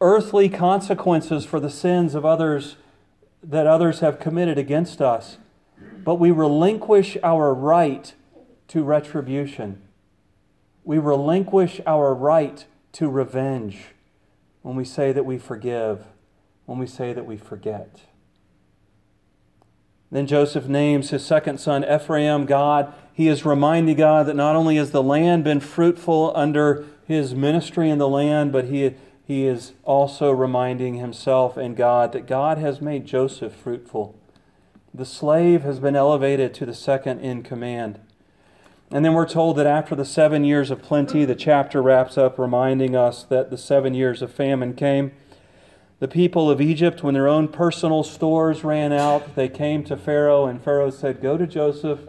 earthly 0.00 0.48
consequences 0.48 1.44
for 1.44 1.58
the 1.58 1.70
sins 1.70 2.14
of 2.14 2.24
others 2.24 2.76
that 3.42 3.66
others 3.66 3.98
have 3.98 4.20
committed 4.20 4.58
against 4.58 5.02
us. 5.02 5.38
But 6.04 6.20
we 6.20 6.30
relinquish 6.30 7.18
our 7.24 7.52
right 7.52 8.14
to 8.68 8.84
retribution. 8.84 9.82
We 10.84 10.98
relinquish 10.98 11.80
our 11.84 12.14
right 12.14 12.64
to 12.92 13.08
revenge 13.08 13.86
when 14.62 14.76
we 14.76 14.84
say 14.84 15.10
that 15.10 15.26
we 15.26 15.36
forgive, 15.36 16.04
when 16.66 16.78
we 16.78 16.86
say 16.86 17.12
that 17.12 17.26
we 17.26 17.36
forget. 17.36 18.02
Then 20.10 20.26
Joseph 20.26 20.66
names 20.68 21.10
his 21.10 21.24
second 21.24 21.58
son 21.58 21.84
Ephraim. 21.84 22.46
God, 22.46 22.94
he 23.12 23.28
is 23.28 23.44
reminding 23.44 23.96
God 23.96 24.26
that 24.26 24.36
not 24.36 24.56
only 24.56 24.76
has 24.76 24.90
the 24.90 25.02
land 25.02 25.44
been 25.44 25.60
fruitful 25.60 26.32
under 26.34 26.86
his 27.06 27.34
ministry 27.34 27.90
in 27.90 27.98
the 27.98 28.08
land, 28.08 28.52
but 28.52 28.66
he, 28.66 28.94
he 29.26 29.46
is 29.46 29.72
also 29.84 30.30
reminding 30.30 30.94
himself 30.94 31.56
and 31.56 31.76
God 31.76 32.12
that 32.12 32.26
God 32.26 32.58
has 32.58 32.80
made 32.80 33.06
Joseph 33.06 33.54
fruitful. 33.54 34.18
The 34.94 35.04
slave 35.04 35.62
has 35.62 35.78
been 35.78 35.96
elevated 35.96 36.54
to 36.54 36.66
the 36.66 36.74
second 36.74 37.20
in 37.20 37.42
command. 37.42 38.00
And 38.90 39.04
then 39.04 39.12
we're 39.12 39.28
told 39.28 39.56
that 39.56 39.66
after 39.66 39.94
the 39.94 40.06
seven 40.06 40.44
years 40.44 40.70
of 40.70 40.80
plenty, 40.80 41.26
the 41.26 41.34
chapter 41.34 41.82
wraps 41.82 42.16
up 42.16 42.38
reminding 42.38 42.96
us 42.96 43.22
that 43.24 43.50
the 43.50 43.58
seven 43.58 43.92
years 43.92 44.22
of 44.22 44.32
famine 44.32 44.74
came. 44.74 45.12
The 46.00 46.08
people 46.08 46.48
of 46.48 46.60
Egypt, 46.60 47.02
when 47.02 47.14
their 47.14 47.26
own 47.26 47.48
personal 47.48 48.04
stores 48.04 48.62
ran 48.62 48.92
out, 48.92 49.34
they 49.34 49.48
came 49.48 49.82
to 49.84 49.96
Pharaoh, 49.96 50.46
and 50.46 50.62
Pharaoh 50.62 50.90
said, 50.90 51.20
Go 51.20 51.36
to 51.36 51.46
Joseph 51.46 52.00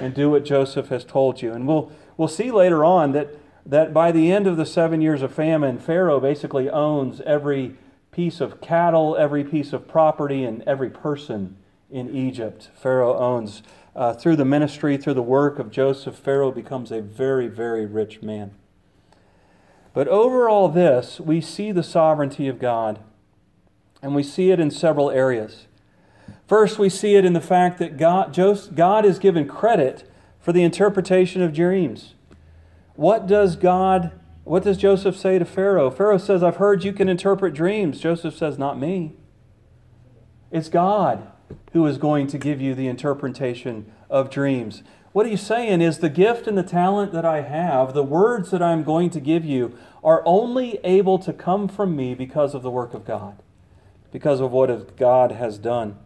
and 0.00 0.12
do 0.12 0.30
what 0.30 0.44
Joseph 0.44 0.88
has 0.88 1.04
told 1.04 1.42
you. 1.42 1.52
And 1.52 1.64
we'll, 1.68 1.92
we'll 2.16 2.26
see 2.26 2.50
later 2.50 2.84
on 2.84 3.12
that, 3.12 3.36
that 3.64 3.94
by 3.94 4.10
the 4.10 4.32
end 4.32 4.48
of 4.48 4.56
the 4.56 4.66
seven 4.66 5.00
years 5.00 5.22
of 5.22 5.32
famine, 5.32 5.78
Pharaoh 5.78 6.18
basically 6.18 6.68
owns 6.68 7.20
every 7.20 7.76
piece 8.10 8.40
of 8.40 8.60
cattle, 8.60 9.16
every 9.16 9.44
piece 9.44 9.72
of 9.72 9.86
property, 9.86 10.42
and 10.42 10.62
every 10.62 10.90
person 10.90 11.56
in 11.88 12.14
Egypt. 12.14 12.70
Pharaoh 12.74 13.16
owns. 13.16 13.62
Uh, 13.94 14.12
through 14.12 14.36
the 14.36 14.44
ministry, 14.44 14.98
through 14.98 15.14
the 15.14 15.22
work 15.22 15.58
of 15.58 15.70
Joseph, 15.70 16.16
Pharaoh 16.16 16.52
becomes 16.52 16.92
a 16.92 17.00
very, 17.00 17.46
very 17.46 17.86
rich 17.86 18.20
man. 18.20 18.50
But 19.94 20.06
over 20.08 20.50
all 20.50 20.68
this, 20.68 21.18
we 21.18 21.40
see 21.40 21.72
the 21.72 21.82
sovereignty 21.82 22.46
of 22.46 22.58
God 22.58 22.98
and 24.06 24.14
we 24.14 24.22
see 24.22 24.52
it 24.52 24.60
in 24.60 24.70
several 24.70 25.10
areas. 25.10 25.66
First, 26.46 26.78
we 26.78 26.88
see 26.88 27.16
it 27.16 27.24
in 27.24 27.32
the 27.32 27.40
fact 27.40 27.78
that 27.78 27.96
God, 27.96 28.38
God 28.74 29.04
is 29.04 29.18
given 29.18 29.48
credit 29.48 30.08
for 30.38 30.52
the 30.52 30.62
interpretation 30.62 31.42
of 31.42 31.52
dreams. 31.52 32.14
What 32.94 33.26
does 33.26 33.56
God, 33.56 34.12
what 34.44 34.62
does 34.62 34.78
Joseph 34.78 35.16
say 35.16 35.40
to 35.40 35.44
Pharaoh? 35.44 35.90
Pharaoh 35.90 36.18
says, 36.18 36.44
I've 36.44 36.56
heard 36.56 36.84
you 36.84 36.92
can 36.92 37.08
interpret 37.08 37.52
dreams. 37.52 37.98
Joseph 37.98 38.36
says, 38.36 38.58
Not 38.58 38.78
me. 38.78 39.14
It's 40.52 40.68
God 40.68 41.26
who 41.72 41.84
is 41.86 41.98
going 41.98 42.28
to 42.28 42.38
give 42.38 42.60
you 42.60 42.76
the 42.76 42.86
interpretation 42.86 43.92
of 44.08 44.30
dreams. 44.30 44.84
What 45.12 45.26
he's 45.26 45.40
saying 45.40 45.80
is 45.80 45.98
the 45.98 46.08
gift 46.08 46.46
and 46.46 46.56
the 46.56 46.62
talent 46.62 47.12
that 47.12 47.24
I 47.24 47.40
have, 47.40 47.92
the 47.92 48.04
words 48.04 48.50
that 48.50 48.62
I'm 48.62 48.84
going 48.84 49.10
to 49.10 49.20
give 49.20 49.44
you, 49.44 49.76
are 50.04 50.22
only 50.24 50.78
able 50.84 51.18
to 51.20 51.32
come 51.32 51.68
from 51.68 51.96
me 51.96 52.14
because 52.14 52.54
of 52.54 52.62
the 52.62 52.70
work 52.70 52.94
of 52.94 53.04
God, 53.04 53.42
because 54.12 54.40
of 54.40 54.52
what 54.52 54.96
God 54.96 55.32
has 55.32 55.58
done. 55.58 55.96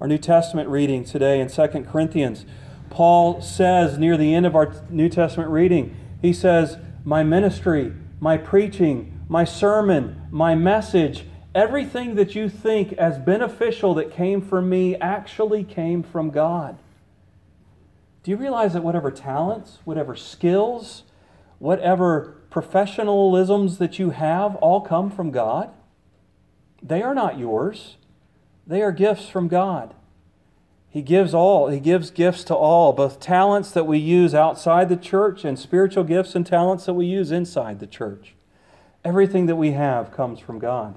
Our 0.00 0.08
New 0.08 0.18
Testament 0.18 0.68
reading 0.68 1.04
today 1.04 1.40
in 1.40 1.48
2 1.48 1.66
Corinthians, 1.90 2.44
Paul 2.90 3.40
says 3.40 3.98
near 3.98 4.16
the 4.16 4.34
end 4.34 4.46
of 4.46 4.56
our 4.56 4.74
New 4.90 5.08
Testament 5.08 5.50
reading, 5.50 5.96
he 6.20 6.32
says, 6.32 6.76
My 7.04 7.22
ministry, 7.22 7.92
my 8.20 8.36
preaching, 8.36 9.20
my 9.28 9.44
sermon, 9.44 10.22
my 10.30 10.54
message, 10.54 11.24
everything 11.54 12.14
that 12.16 12.34
you 12.34 12.48
think 12.48 12.92
as 12.94 13.18
beneficial 13.18 13.94
that 13.94 14.12
came 14.12 14.40
from 14.40 14.68
me 14.68 14.96
actually 14.96 15.64
came 15.64 16.02
from 16.02 16.30
God. 16.30 16.78
Do 18.22 18.30
you 18.30 18.36
realize 18.36 18.74
that 18.74 18.84
whatever 18.84 19.10
talents, 19.10 19.78
whatever 19.84 20.14
skills, 20.14 21.02
whatever 21.58 22.36
professionalisms 22.50 23.78
that 23.78 23.98
you 23.98 24.10
have 24.10 24.54
all 24.56 24.80
come 24.80 25.10
from 25.10 25.30
God? 25.30 25.70
They 26.82 27.02
are 27.02 27.14
not 27.14 27.38
yours. 27.38 27.96
They 28.66 28.82
are 28.82 28.92
gifts 28.92 29.28
from 29.28 29.48
God. 29.48 29.94
He 30.90 31.02
gives 31.02 31.32
all, 31.32 31.68
He 31.68 31.80
gives 31.80 32.10
gifts 32.10 32.44
to 32.44 32.54
all, 32.54 32.92
both 32.92 33.18
talents 33.18 33.70
that 33.70 33.86
we 33.86 33.98
use 33.98 34.34
outside 34.34 34.88
the 34.88 34.96
church 34.96 35.44
and 35.44 35.58
spiritual 35.58 36.04
gifts 36.04 36.34
and 36.34 36.46
talents 36.46 36.84
that 36.86 36.94
we 36.94 37.06
use 37.06 37.30
inside 37.30 37.80
the 37.80 37.86
church. 37.86 38.34
Everything 39.04 39.46
that 39.46 39.56
we 39.56 39.72
have 39.72 40.12
comes 40.12 40.38
from 40.38 40.58
God. 40.58 40.94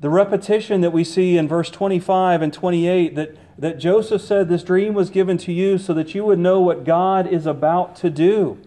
The 0.00 0.10
repetition 0.10 0.80
that 0.80 0.90
we 0.90 1.04
see 1.04 1.36
in 1.36 1.46
verse 1.46 1.70
25 1.70 2.42
and 2.42 2.52
28 2.52 3.14
that, 3.14 3.36
that 3.58 3.78
Joseph 3.78 4.22
said, 4.22 4.48
This 4.48 4.64
dream 4.64 4.94
was 4.94 5.10
given 5.10 5.38
to 5.38 5.52
you 5.52 5.78
so 5.78 5.94
that 5.94 6.14
you 6.14 6.24
would 6.24 6.38
know 6.38 6.60
what 6.60 6.84
God 6.84 7.26
is 7.26 7.46
about 7.46 7.96
to 7.96 8.10
do 8.10 8.58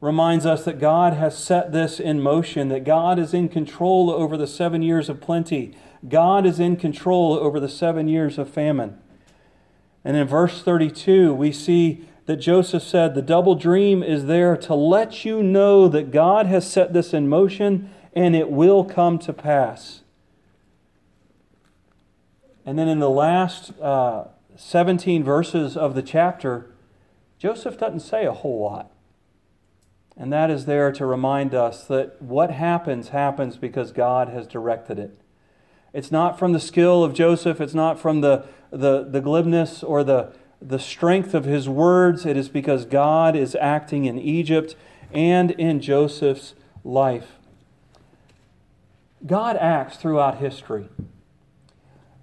reminds 0.00 0.44
us 0.44 0.64
that 0.64 0.78
God 0.78 1.14
has 1.14 1.36
set 1.36 1.72
this 1.72 1.98
in 1.98 2.20
motion, 2.20 2.68
that 2.68 2.84
God 2.84 3.18
is 3.18 3.32
in 3.32 3.48
control 3.48 4.10
over 4.10 4.36
the 4.36 4.46
seven 4.46 4.82
years 4.82 5.08
of 5.08 5.20
plenty. 5.20 5.74
God 6.08 6.44
is 6.44 6.60
in 6.60 6.76
control 6.76 7.34
over 7.34 7.58
the 7.58 7.68
seven 7.68 8.06
years 8.06 8.38
of 8.38 8.50
famine. 8.50 8.98
And 10.04 10.16
in 10.16 10.26
verse 10.26 10.62
32, 10.62 11.34
we 11.34 11.50
see 11.50 12.06
that 12.26 12.36
Joseph 12.36 12.82
said, 12.82 13.14
The 13.14 13.22
double 13.22 13.54
dream 13.54 14.02
is 14.02 14.26
there 14.26 14.56
to 14.58 14.74
let 14.74 15.24
you 15.24 15.42
know 15.42 15.88
that 15.88 16.10
God 16.10 16.46
has 16.46 16.70
set 16.70 16.92
this 16.92 17.14
in 17.14 17.28
motion 17.28 17.90
and 18.14 18.36
it 18.36 18.50
will 18.50 18.84
come 18.84 19.18
to 19.20 19.32
pass. 19.32 20.02
And 22.64 22.78
then 22.78 22.88
in 22.88 22.98
the 22.98 23.10
last 23.10 23.78
uh, 23.80 24.24
17 24.56 25.22
verses 25.22 25.76
of 25.76 25.94
the 25.94 26.02
chapter, 26.02 26.70
Joseph 27.38 27.78
doesn't 27.78 28.00
say 28.00 28.26
a 28.26 28.32
whole 28.32 28.60
lot. 28.60 28.90
And 30.16 30.32
that 30.32 30.50
is 30.50 30.64
there 30.64 30.90
to 30.92 31.04
remind 31.04 31.54
us 31.54 31.84
that 31.84 32.20
what 32.22 32.50
happens, 32.50 33.08
happens 33.08 33.56
because 33.56 33.92
God 33.92 34.28
has 34.28 34.46
directed 34.46 34.98
it. 34.98 35.18
It's 35.92 36.10
not 36.10 36.38
from 36.38 36.52
the 36.52 36.60
skill 36.60 37.04
of 37.04 37.14
Joseph, 37.14 37.60
it's 37.60 37.74
not 37.74 37.98
from 37.98 38.20
the, 38.20 38.46
the, 38.70 39.04
the 39.04 39.20
glibness 39.20 39.82
or 39.82 40.02
the, 40.02 40.32
the 40.60 40.78
strength 40.78 41.34
of 41.34 41.44
his 41.44 41.68
words. 41.68 42.24
It 42.24 42.36
is 42.36 42.48
because 42.48 42.84
God 42.84 43.36
is 43.36 43.54
acting 43.60 44.06
in 44.06 44.18
Egypt 44.18 44.74
and 45.12 45.50
in 45.52 45.80
Joseph's 45.80 46.54
life. 46.82 47.32
God 49.26 49.56
acts 49.56 49.96
throughout 49.96 50.38
history. 50.38 50.88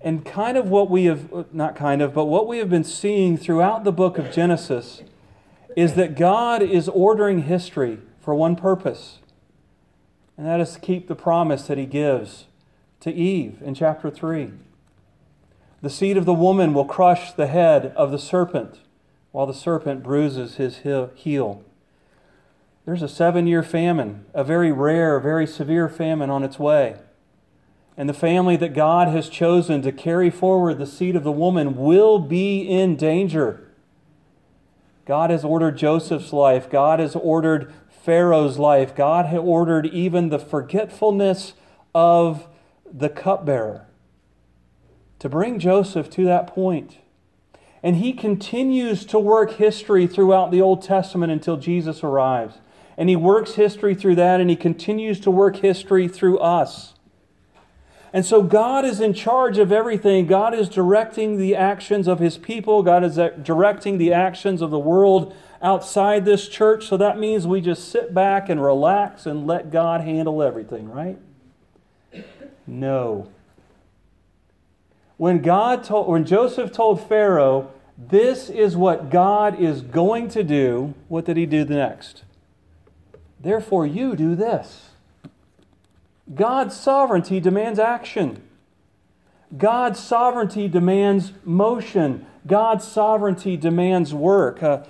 And 0.01 0.25
kind 0.25 0.58
of 0.58 0.69
what 0.69 0.89
we 0.89 1.06
have, 1.06 1.53
not 1.53 1.75
kind 1.75 2.01
of, 2.01 2.13
but 2.13 2.25
what 2.25 2.47
we 2.47 2.58
have 2.58 2.69
been 2.69 2.84
seeing 2.84 3.38
throughout 3.38 3.84
the 3.84 3.91
book 3.91 4.17
of 4.17 4.32
Genesis 4.32 5.01
is 5.75 5.93
that 5.93 6.15
God 6.15 6.62
is 6.62 6.88
ordering 6.89 7.43
history 7.43 7.99
for 8.19 8.33
one 8.36 8.55
purpose, 8.55 9.19
and 10.38 10.47
that 10.47 10.59
is 10.59 10.73
to 10.73 10.79
keep 10.79 11.07
the 11.07 11.15
promise 11.15 11.67
that 11.67 11.77
He 11.77 11.86
gives 11.86 12.45
to 13.01 13.12
Eve 13.12 13.62
in 13.62 13.75
chapter 13.75 14.09
3. 14.09 14.51
The 15.81 15.89
seed 15.89 16.15
of 16.15 16.25
the 16.25 16.33
woman 16.33 16.73
will 16.73 16.86
crush 16.86 17.33
the 17.33 17.47
head 17.47 17.88
of 17.97 18.12
the 18.12 18.17
serpent, 18.17 18.79
while 19.33 19.45
the 19.45 19.53
serpent 19.53 20.01
bruises 20.01 20.55
his 20.55 20.77
heel. 21.15 21.62
There's 22.86 23.01
a 23.01 23.09
seven 23.09 23.47
year 23.47 23.63
famine, 23.63 24.25
a 24.33 24.45
very 24.45 24.71
rare, 24.71 25.19
very 25.19 25.45
severe 25.45 25.89
famine 25.89 26.29
on 26.29 26.43
its 26.43 26.57
way. 26.57 26.95
And 27.97 28.07
the 28.07 28.13
family 28.13 28.55
that 28.57 28.73
God 28.73 29.09
has 29.09 29.27
chosen 29.27 29.81
to 29.81 29.91
carry 29.91 30.29
forward 30.29 30.77
the 30.77 30.88
seed 30.88 31.15
of 31.15 31.23
the 31.23 31.31
woman 31.31 31.75
will 31.75 32.17
be 32.17 32.62
in 32.62 32.95
danger. 32.95 33.69
God 35.05 35.29
has 35.29 35.43
ordered 35.43 35.77
Joseph's 35.77 36.31
life. 36.31 36.69
God 36.69 36.99
has 36.99 37.15
ordered 37.15 37.73
Pharaoh's 38.03 38.57
life. 38.57 38.95
God 38.95 39.25
had 39.25 39.39
ordered 39.39 39.85
even 39.87 40.29
the 40.29 40.39
forgetfulness 40.39 41.53
of 41.93 42.47
the 42.91 43.09
cupbearer 43.09 43.87
to 45.19 45.29
bring 45.29 45.59
Joseph 45.59 46.09
to 46.11 46.25
that 46.25 46.47
point. 46.47 46.97
And 47.81 47.97
he 47.97 48.13
continues 48.13 49.05
to 49.05 49.19
work 49.19 49.53
history 49.53 50.07
throughout 50.07 50.51
the 50.51 50.61
Old 50.61 50.81
Testament 50.81 51.31
until 51.31 51.57
Jesus 51.57 52.03
arrives. 52.03 52.59
And 52.97 53.09
he 53.09 53.15
works 53.15 53.55
history 53.55 53.95
through 53.95 54.15
that, 54.15 54.39
and 54.39 54.49
he 54.49 54.55
continues 54.55 55.19
to 55.21 55.31
work 55.31 55.57
history 55.57 56.07
through 56.07 56.39
us. 56.39 56.93
And 58.13 58.23
so 58.23 58.43
God 58.43 58.86
is 58.86 58.99
in 59.02 59.15
charge 59.15 59.58
of 59.58 59.71
everything. 59.71 60.28
God 60.28 60.54
is 60.54 60.69
directing 60.69 61.38
the 61.38 61.56
actions 61.56 62.08
of 62.08 62.19
his 62.19 62.38
people. 62.38 62.84
God 62.84 63.04
is 63.04 63.17
uh, 63.17 63.30
directing 63.30 63.97
the 63.97 64.13
actions 64.13 64.62
of 64.62 64.69
the 64.69 64.78
world 64.78 65.36
outside 65.63 66.23
this 66.23 66.47
church. 66.47 66.86
So 66.86 66.95
that 66.97 67.17
means 67.17 67.47
we 67.47 67.60
just 67.60 67.89
sit 67.89 68.13
back 68.13 68.49
and 68.49 68.63
relax 68.63 69.26
and 69.26 69.47
let 69.47 69.71
God 69.71 70.02
handle 70.02 70.43
everything, 70.43 70.89
right? 70.91 71.17
No. 72.67 73.30
When 75.17 75.41
God 75.41 75.84
told 75.84 76.08
when 76.08 76.26
Joseph 76.26 76.71
told 76.71 77.02
Pharaoh, 77.08 77.71
this 77.97 78.49
is 78.49 78.76
what 78.78 79.10
God 79.10 79.60
is 79.60 79.82
going 79.82 80.28
to 80.30 80.43
do, 80.43 80.93
what 81.08 81.26
did 81.26 81.38
he 81.38 81.45
do 81.47 81.63
the 81.63 81.76
next? 81.76 82.23
Therefore 83.39 83.88
you 83.88 84.15
do 84.15 84.36
this. 84.36 84.89
God's 86.33 86.75
sovereignty 86.75 87.39
demands 87.39 87.79
action. 87.79 88.41
God's 89.57 89.99
sovereignty 89.99 90.67
demands 90.67 91.33
motion. 91.43 92.25
God's 92.47 92.88
sovereignty 92.88 93.57
demands 93.57 94.13
work. 94.13 94.63
Uh, 94.63 94.83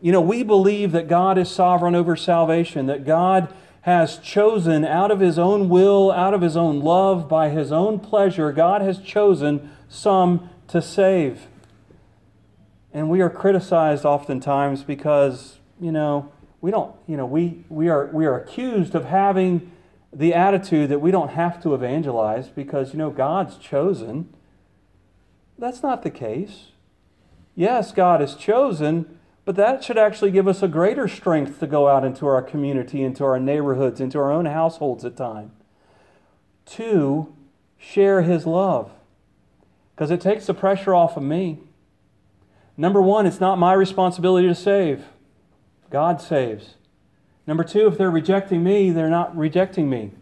you 0.00 0.12
know, 0.12 0.20
we 0.20 0.42
believe 0.42 0.92
that 0.92 1.08
God 1.08 1.38
is 1.38 1.50
sovereign 1.50 1.94
over 1.94 2.16
salvation, 2.16 2.86
that 2.86 3.04
God 3.04 3.52
has 3.82 4.18
chosen 4.18 4.84
out 4.84 5.10
of 5.10 5.20
his 5.20 5.38
own 5.38 5.68
will, 5.68 6.10
out 6.10 6.34
of 6.34 6.42
his 6.42 6.56
own 6.56 6.80
love, 6.80 7.28
by 7.28 7.48
his 7.48 7.72
own 7.72 7.98
pleasure, 7.98 8.52
God 8.52 8.82
has 8.82 8.98
chosen 8.98 9.70
some 9.88 10.50
to 10.68 10.82
save. 10.82 11.46
And 12.92 13.08
we 13.08 13.20
are 13.20 13.30
criticized 13.30 14.04
oftentimes 14.04 14.82
because, 14.82 15.58
you 15.80 15.92
know, 15.92 16.30
we 16.60 16.70
don't, 16.70 16.94
you 17.06 17.16
know, 17.16 17.24
we, 17.24 17.64
we, 17.70 17.88
are, 17.88 18.06
we 18.12 18.26
are 18.26 18.38
accused 18.38 18.94
of 18.94 19.06
having 19.06 19.72
the 20.12 20.34
attitude 20.34 20.88
that 20.90 21.00
we 21.00 21.10
don't 21.10 21.30
have 21.30 21.62
to 21.62 21.74
evangelize 21.74 22.48
because, 22.48 22.92
you 22.92 22.98
know, 22.98 23.10
God's 23.10 23.56
chosen. 23.56 24.32
That's 25.58 25.82
not 25.82 26.02
the 26.02 26.10
case. 26.10 26.72
Yes, 27.54 27.92
God 27.92 28.22
is 28.22 28.34
chosen, 28.34 29.18
but 29.44 29.56
that 29.56 29.84
should 29.84 29.98
actually 29.98 30.30
give 30.30 30.48
us 30.48 30.62
a 30.62 30.68
greater 30.68 31.06
strength 31.06 31.60
to 31.60 31.66
go 31.66 31.88
out 31.88 32.04
into 32.04 32.26
our 32.26 32.42
community, 32.42 33.02
into 33.02 33.24
our 33.24 33.38
neighborhoods, 33.38 34.00
into 34.00 34.18
our 34.18 34.32
own 34.32 34.46
households 34.46 35.04
at 35.04 35.16
times. 35.16 35.52
To 36.66 37.34
share 37.78 38.22
His 38.22 38.46
love. 38.46 38.90
Because 39.94 40.10
it 40.10 40.20
takes 40.20 40.46
the 40.46 40.54
pressure 40.54 40.94
off 40.94 41.16
of 41.16 41.22
me. 41.22 41.58
Number 42.76 43.02
one, 43.02 43.26
it's 43.26 43.40
not 43.40 43.58
my 43.58 43.74
responsibility 43.74 44.48
to 44.48 44.54
save, 44.54 45.04
God 45.90 46.20
saves. 46.20 46.76
Number 47.50 47.64
two, 47.64 47.88
if 47.88 47.98
they're 47.98 48.12
rejecting 48.12 48.62
me, 48.62 48.92
they're 48.92 49.10
not 49.10 49.36
rejecting 49.36 49.90
me. 49.90 50.12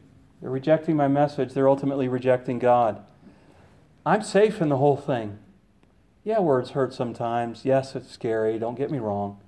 They're 0.41 0.49
rejecting 0.49 0.97
my 0.97 1.09
message. 1.09 1.53
They're 1.53 1.69
ultimately 1.69 2.09
rejecting 2.09 2.59
God. 2.59 3.05
I'm 4.07 4.23
safe 4.23 4.63
in 4.63 4.71
the 4.71 4.79
whole 4.79 4.97
thing. 4.97 5.39
Yeah, 6.25 6.39
words 6.39 6.71
hurt 6.71 6.95
sometimes. 6.95 7.67
Yes, 7.67 7.95
it's 7.95 8.11
scary. 8.11 8.59
Don't 8.59 8.79
get 8.79 8.91
me 8.91 8.99
wrong. 8.99 9.39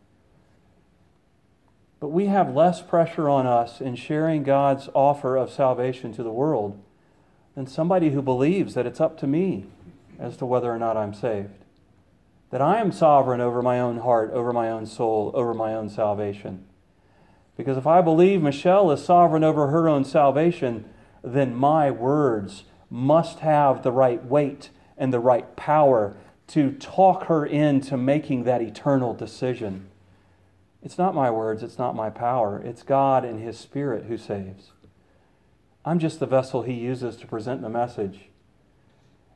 But 2.01 2.09
we 2.09 2.27
have 2.27 2.55
less 2.55 2.83
pressure 2.83 3.31
on 3.31 3.47
us 3.47 3.81
in 3.81 3.97
sharing 3.97 4.43
God's 4.43 4.91
offer 4.93 5.39
of 5.39 5.51
salvation 5.51 6.13
to 6.13 6.23
the 6.23 6.31
world 6.31 6.79
than 7.55 7.67
somebody 7.67 8.11
who 8.11 8.21
believes 8.21 8.75
that 8.75 8.85
it's 8.85 9.01
up 9.01 9.17
to 9.21 9.27
me 9.27 9.65
as 10.19 10.37
to 10.37 10.45
whether 10.45 10.71
or 10.71 10.79
not 10.79 10.99
I'm 10.99 11.15
saved. 11.15 11.65
That 12.51 12.61
I 12.61 12.79
am 12.79 12.93
sovereign 12.93 13.41
over 13.41 13.63
my 13.63 13.81
own 13.81 14.01
heart, 14.01 14.33
over 14.33 14.53
my 14.53 14.69
own 14.69 14.85
soul, 14.85 15.31
over 15.33 15.55
my 15.55 15.73
own 15.73 15.89
salvation. 15.89 16.67
Because 17.57 17.77
if 17.77 17.87
I 17.87 18.01
believe 18.01 18.43
Michelle 18.43 18.91
is 18.91 19.05
sovereign 19.05 19.45
over 19.45 19.69
her 19.69 19.89
own 19.89 20.05
salvation, 20.05 20.89
then 21.23 21.55
my 21.55 21.91
words 21.91 22.65
must 22.89 23.41
have 23.41 23.83
the 23.83 23.93
right 23.93 24.25
weight 24.25 24.71
and 24.97 25.13
the 25.13 25.21
right 25.21 25.57
power 25.57 26.17
to 26.49 26.73
talk 26.73 27.25
her 27.27 27.47
into 27.47 27.97
making 27.97 28.45
that 28.45 28.61
eternal 28.61 29.15
decision. 29.15 29.89
It's 30.83 30.99
not 30.99 31.15
my 31.15 31.31
words, 31.31 31.63
it's 31.63 31.79
not 31.79 31.95
my 31.95 32.11
power. 32.11 32.61
It's 32.65 32.83
God 32.83 33.25
and 33.25 33.41
His 33.41 33.59
Spirit 33.59 34.07
who 34.07 34.17
saves. 34.17 34.73
I'm 35.85 35.99
just 35.99 36.19
the 36.19 36.27
vessel 36.27 36.63
He 36.63 36.75
uses 36.75 37.17
to 37.17 37.27
present 37.27 37.63
the 37.63 37.69
message. 37.69 38.31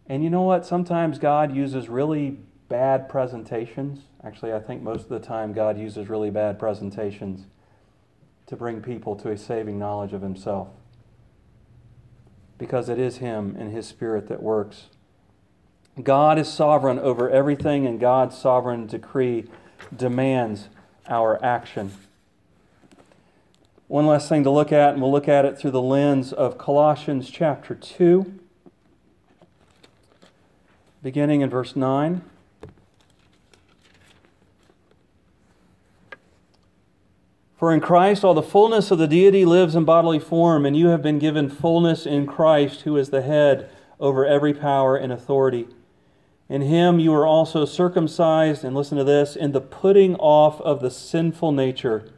And 0.07 0.25
you 0.25 0.31
know 0.31 0.43
what? 0.43 0.67
Sometimes 0.67 1.19
God 1.19 1.55
uses 1.55 1.89
really 1.89 2.39
bad 2.69 3.09
presentations. 3.09 4.01
Actually, 4.23 4.53
I 4.53 4.61
think 4.61 4.83
most 4.83 5.03
of 5.03 5.09
the 5.11 5.21
time 5.21 5.53
God 5.53 5.79
uses 5.79 6.09
really 6.09 6.31
bad 6.31 6.59
presentations 6.59 7.47
to 8.55 8.59
bring 8.59 8.81
people 8.81 9.17
to 9.17 9.31
a 9.33 9.37
saving 9.37 9.81
knowledge 9.81 10.13
of 10.13 10.23
Himself. 10.23 10.69
Because 12.57 12.89
it 12.89 13.01
is 13.01 13.17
Him 13.17 13.57
and 13.59 13.73
His 13.73 13.85
Spirit 13.85 14.29
that 14.29 14.41
works. 14.41 14.85
God 16.01 16.39
is 16.39 16.49
sovereign 16.49 17.01
over 17.01 17.29
everything, 17.29 17.85
and 17.85 17.99
God's 17.99 18.39
sovereign 18.39 18.87
decree 18.87 19.47
demands 19.95 20.69
our 21.09 21.45
action. 21.45 21.95
One 23.89 24.07
last 24.07 24.29
thing 24.29 24.45
to 24.45 24.51
look 24.51 24.71
at, 24.71 24.93
and 24.93 25.03
we'll 25.03 25.11
look 25.11 25.29
at 25.29 25.45
it 25.45 25.59
through 25.59 25.73
the 25.73 25.83
lens 25.83 26.33
of 26.33 26.57
Colossians 26.57 27.31
chapter 27.31 27.75
2, 27.75 28.39
beginning 31.03 31.41
in 31.41 31.51
verse 31.51 31.75
9. 31.75 32.23
For 37.57 37.73
in 37.73 37.81
Christ 37.81 38.25
all 38.25 38.35
the 38.35 38.43
fullness 38.43 38.91
of 38.91 38.99
the 38.99 39.07
deity 39.07 39.45
lives 39.45 39.77
in 39.77 39.85
bodily 39.85 40.19
form, 40.19 40.67
and 40.67 40.77
you 40.77 40.89
have 40.89 41.03
been 41.03 41.19
given 41.19 41.49
fullness 41.49 42.05
in 42.05 42.27
Christ, 42.27 42.83
who 42.83 42.97
is 42.97 43.11
the 43.11 43.23
head 43.23 43.71
over 44.01 44.27
every 44.27 44.53
power 44.53 44.97
and 44.97 45.13
authority. 45.13 45.69
In 46.49 46.63
him 46.63 46.99
you 46.99 47.15
are 47.15 47.27
also 47.27 47.65
circumcised, 47.65 48.65
and 48.65 48.75
listen 48.75 48.99
to 48.99 49.05
this, 49.05 49.37
in 49.37 49.53
the 49.53 49.61
putting 49.61 50.17
off 50.17 50.61
of 50.63 50.81
the 50.81 50.91
sinful 50.91 51.53
nature, 51.53 52.11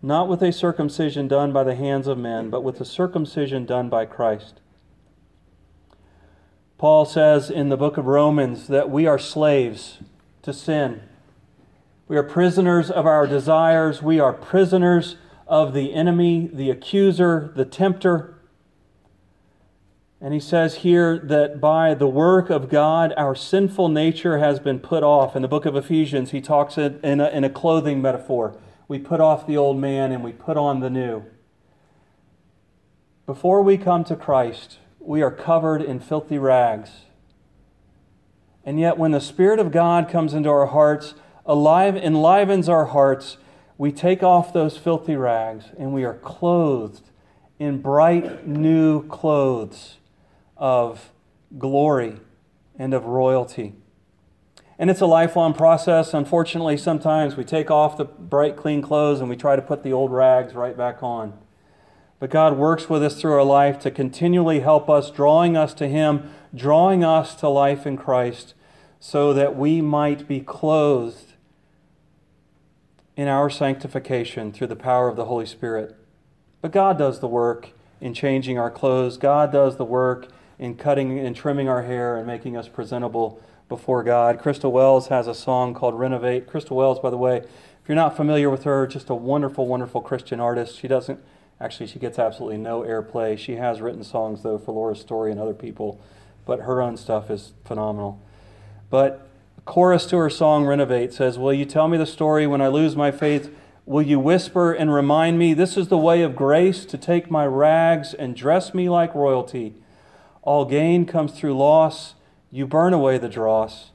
not 0.00 0.28
with 0.28 0.42
a 0.42 0.52
circumcision 0.52 1.28
done 1.28 1.52
by 1.52 1.64
the 1.64 1.74
hands 1.74 2.06
of 2.06 2.16
men, 2.16 2.48
but 2.48 2.62
with 2.62 2.78
the 2.78 2.84
circumcision 2.84 3.66
done 3.66 3.88
by 3.88 4.06
Christ. 4.06 4.60
Paul 6.78 7.04
says 7.04 7.50
in 7.50 7.70
the 7.70 7.76
book 7.76 7.96
of 7.96 8.06
Romans 8.06 8.66
that 8.68 8.90
we 8.90 9.06
are 9.06 9.18
slaves 9.18 9.98
to 10.42 10.52
sin. 10.52 11.02
We 12.06 12.16
are 12.16 12.22
prisoners 12.22 12.90
of 12.90 13.06
our 13.06 13.26
desires. 13.26 14.02
We 14.02 14.20
are 14.20 14.32
prisoners 14.32 15.16
of 15.46 15.72
the 15.72 15.94
enemy, 15.94 16.50
the 16.52 16.70
accuser, 16.70 17.52
the 17.56 17.64
tempter. 17.64 18.34
And 20.20 20.32
he 20.32 20.40
says 20.40 20.76
here 20.76 21.18
that 21.18 21.60
by 21.60 21.94
the 21.94 22.06
work 22.06 22.50
of 22.50 22.68
God, 22.68 23.12
our 23.16 23.34
sinful 23.34 23.88
nature 23.88 24.38
has 24.38 24.58
been 24.58 24.80
put 24.80 25.02
off. 25.02 25.36
In 25.36 25.42
the 25.42 25.48
book 25.48 25.66
of 25.66 25.76
Ephesians, 25.76 26.30
he 26.30 26.40
talks 26.40 26.78
it 26.78 26.98
in 27.02 27.20
a, 27.20 27.28
in 27.28 27.44
a 27.44 27.50
clothing 27.50 28.00
metaphor. 28.00 28.58
We 28.88 28.98
put 28.98 29.20
off 29.20 29.46
the 29.46 29.56
old 29.56 29.78
man 29.78 30.12
and 30.12 30.22
we 30.22 30.32
put 30.32 30.56
on 30.56 30.80
the 30.80 30.90
new. 30.90 31.24
Before 33.26 33.62
we 33.62 33.78
come 33.78 34.04
to 34.04 34.16
Christ, 34.16 34.78
we 34.98 35.22
are 35.22 35.30
covered 35.30 35.80
in 35.80 36.00
filthy 36.00 36.38
rags. 36.38 36.90
And 38.64 38.78
yet, 38.80 38.98
when 38.98 39.12
the 39.12 39.20
Spirit 39.20 39.58
of 39.58 39.72
God 39.72 40.08
comes 40.08 40.32
into 40.32 40.48
our 40.48 40.66
hearts, 40.66 41.14
alive, 41.46 41.96
enlivens 41.96 42.68
our 42.68 42.86
hearts, 42.86 43.36
we 43.76 43.90
take 43.90 44.22
off 44.22 44.52
those 44.52 44.76
filthy 44.76 45.16
rags 45.16 45.66
and 45.78 45.92
we 45.92 46.04
are 46.04 46.14
clothed 46.14 47.10
in 47.58 47.80
bright 47.80 48.46
new 48.46 49.06
clothes 49.08 49.98
of 50.56 51.10
glory 51.58 52.16
and 52.78 52.94
of 52.94 53.04
royalty. 53.04 53.74
And 54.78 54.90
it's 54.90 55.00
a 55.00 55.06
lifelong 55.06 55.54
process. 55.54 56.14
Unfortunately, 56.14 56.76
sometimes 56.76 57.36
we 57.36 57.44
take 57.44 57.70
off 57.70 57.96
the 57.96 58.04
bright, 58.04 58.56
clean 58.56 58.82
clothes 58.82 59.20
and 59.20 59.28
we 59.28 59.36
try 59.36 59.54
to 59.54 59.62
put 59.62 59.82
the 59.82 59.92
old 59.92 60.10
rags 60.10 60.54
right 60.54 60.76
back 60.76 61.02
on. 61.02 61.38
But 62.18 62.30
God 62.30 62.56
works 62.56 62.88
with 62.88 63.02
us 63.02 63.20
through 63.20 63.34
our 63.34 63.44
life 63.44 63.78
to 63.80 63.90
continually 63.90 64.60
help 64.60 64.88
us, 64.88 65.10
drawing 65.10 65.56
us 65.56 65.74
to 65.74 65.86
Him, 65.86 66.30
drawing 66.54 67.04
us 67.04 67.34
to 67.36 67.48
life 67.48 67.86
in 67.86 67.96
Christ, 67.96 68.54
so 68.98 69.32
that 69.32 69.56
we 69.56 69.80
might 69.80 70.26
be 70.26 70.40
clothed 70.40 71.33
in 73.16 73.28
our 73.28 73.48
sanctification 73.48 74.52
through 74.52 74.66
the 74.66 74.76
power 74.76 75.08
of 75.08 75.16
the 75.16 75.26
Holy 75.26 75.46
Spirit. 75.46 75.96
But 76.60 76.72
God 76.72 76.98
does 76.98 77.20
the 77.20 77.28
work 77.28 77.70
in 78.00 78.14
changing 78.14 78.58
our 78.58 78.70
clothes, 78.70 79.16
God 79.16 79.52
does 79.52 79.76
the 79.76 79.84
work 79.84 80.28
in 80.58 80.76
cutting 80.76 81.18
and 81.18 81.34
trimming 81.34 81.68
our 81.68 81.82
hair 81.82 82.16
and 82.16 82.26
making 82.26 82.56
us 82.56 82.68
presentable 82.68 83.40
before 83.68 84.02
God. 84.02 84.38
Crystal 84.38 84.70
Wells 84.70 85.08
has 85.08 85.26
a 85.26 85.34
song 85.34 85.74
called 85.74 85.98
Renovate. 85.98 86.46
Crystal 86.46 86.76
Wells, 86.76 87.00
by 87.00 87.10
the 87.10 87.16
way, 87.16 87.38
if 87.38 87.88
you're 87.88 87.96
not 87.96 88.16
familiar 88.16 88.48
with 88.48 88.64
her, 88.64 88.86
just 88.86 89.10
a 89.10 89.14
wonderful, 89.14 89.66
wonderful 89.66 90.00
Christian 90.00 90.40
artist. 90.40 90.78
She 90.78 90.88
doesn't, 90.88 91.20
actually, 91.60 91.86
she 91.86 91.98
gets 91.98 92.18
absolutely 92.18 92.58
no 92.58 92.82
airplay. 92.82 93.38
She 93.38 93.56
has 93.56 93.80
written 93.80 94.04
songs, 94.04 94.42
though, 94.42 94.58
for 94.58 94.72
Laura 94.72 94.96
Story 94.96 95.30
and 95.30 95.40
other 95.40 95.54
people, 95.54 96.00
but 96.46 96.60
her 96.60 96.80
own 96.80 96.96
stuff 96.96 97.30
is 97.30 97.52
phenomenal. 97.64 98.20
But 98.90 99.28
chorus 99.64 100.06
to 100.06 100.16
her 100.16 100.30
song 100.30 100.64
Renovate 100.64 101.12
says, 101.12 101.38
Will 101.38 101.52
you 101.52 101.64
tell 101.64 101.88
me 101.88 101.98
the 101.98 102.06
story 102.06 102.46
when 102.46 102.60
I 102.60 102.68
lose 102.68 102.96
my 102.96 103.10
faith? 103.10 103.54
Will 103.86 104.02
you 104.02 104.18
whisper 104.18 104.72
and 104.72 104.92
remind 104.92 105.38
me 105.38 105.52
this 105.52 105.76
is 105.76 105.88
the 105.88 105.98
way 105.98 106.22
of 106.22 106.36
grace 106.36 106.84
to 106.86 106.96
take 106.96 107.30
my 107.30 107.46
rags 107.46 108.14
and 108.14 108.34
dress 108.34 108.72
me 108.72 108.88
like 108.88 109.14
royalty? 109.14 109.74
All 110.42 110.64
gain 110.64 111.06
comes 111.06 111.32
through 111.32 111.56
loss. 111.56 112.14
You 112.50 112.66
burn 112.66 112.92
away 112.92 113.18
the 113.18 113.28
dross. 113.28 113.90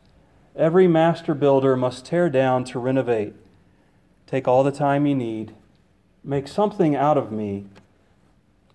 Every 0.55 0.87
master 0.87 1.33
builder 1.33 1.75
must 1.75 2.05
tear 2.05 2.29
down 2.29 2.65
to 2.65 2.79
renovate. 2.79 3.33
Take 4.27 4.47
all 4.47 4.63
the 4.63 4.71
time 4.71 5.05
you 5.05 5.15
need. 5.15 5.55
Make 6.23 6.47
something 6.47 6.95
out 6.95 7.17
of 7.17 7.31
me. 7.31 7.65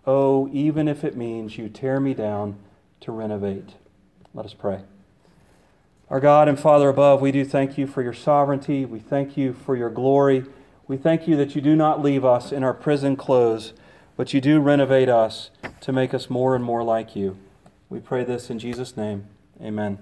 Oh, 0.07 0.49
even 0.53 0.89
if 0.89 1.05
it 1.05 1.17
means 1.17 1.59
you 1.59 1.69
tear 1.69 2.01
me 2.01 2.15
down 2.15 2.57
to 3.01 3.13
renovate. 3.13 3.75
Let 4.33 4.47
us 4.47 4.55
pray. 4.55 4.81
Our 6.11 6.21
God 6.21 6.49
and 6.49 6.59
Father 6.59 6.91
above, 6.91 7.23
we 7.23 7.33
do 7.33 7.45
thank 7.45 7.79
you 7.79 7.87
for 7.87 8.03
your 8.03 8.13
sovereignty. 8.13 8.85
We 8.85 8.99
thank 8.99 9.37
you 9.37 9.55
for 9.55 9.75
your 9.75 9.91
glory. 9.91 10.45
We 10.87 10.99
thank 10.99 11.27
you 11.27 11.35
that 11.37 11.55
you 11.55 11.63
do 11.63 11.75
not 11.75 12.03
leave 12.03 12.25
us 12.25 12.53
in 12.53 12.63
our 12.63 12.75
prison 12.75 13.17
clothes, 13.17 13.73
but 14.17 14.35
you 14.35 14.41
do 14.41 14.61
renovate 14.61 15.09
us 15.09 15.51
to 15.81 15.93
make 15.93 16.13
us 16.13 16.29
more 16.29 16.55
and 16.55 16.63
more 16.63 16.83
like 16.83 17.17
you. 17.17 17.39
We 17.89 18.01
pray 18.01 18.23
this 18.23 18.51
in 18.51 18.59
Jesus' 18.59 18.97
name. 18.97 19.27
Amen. 19.63 19.99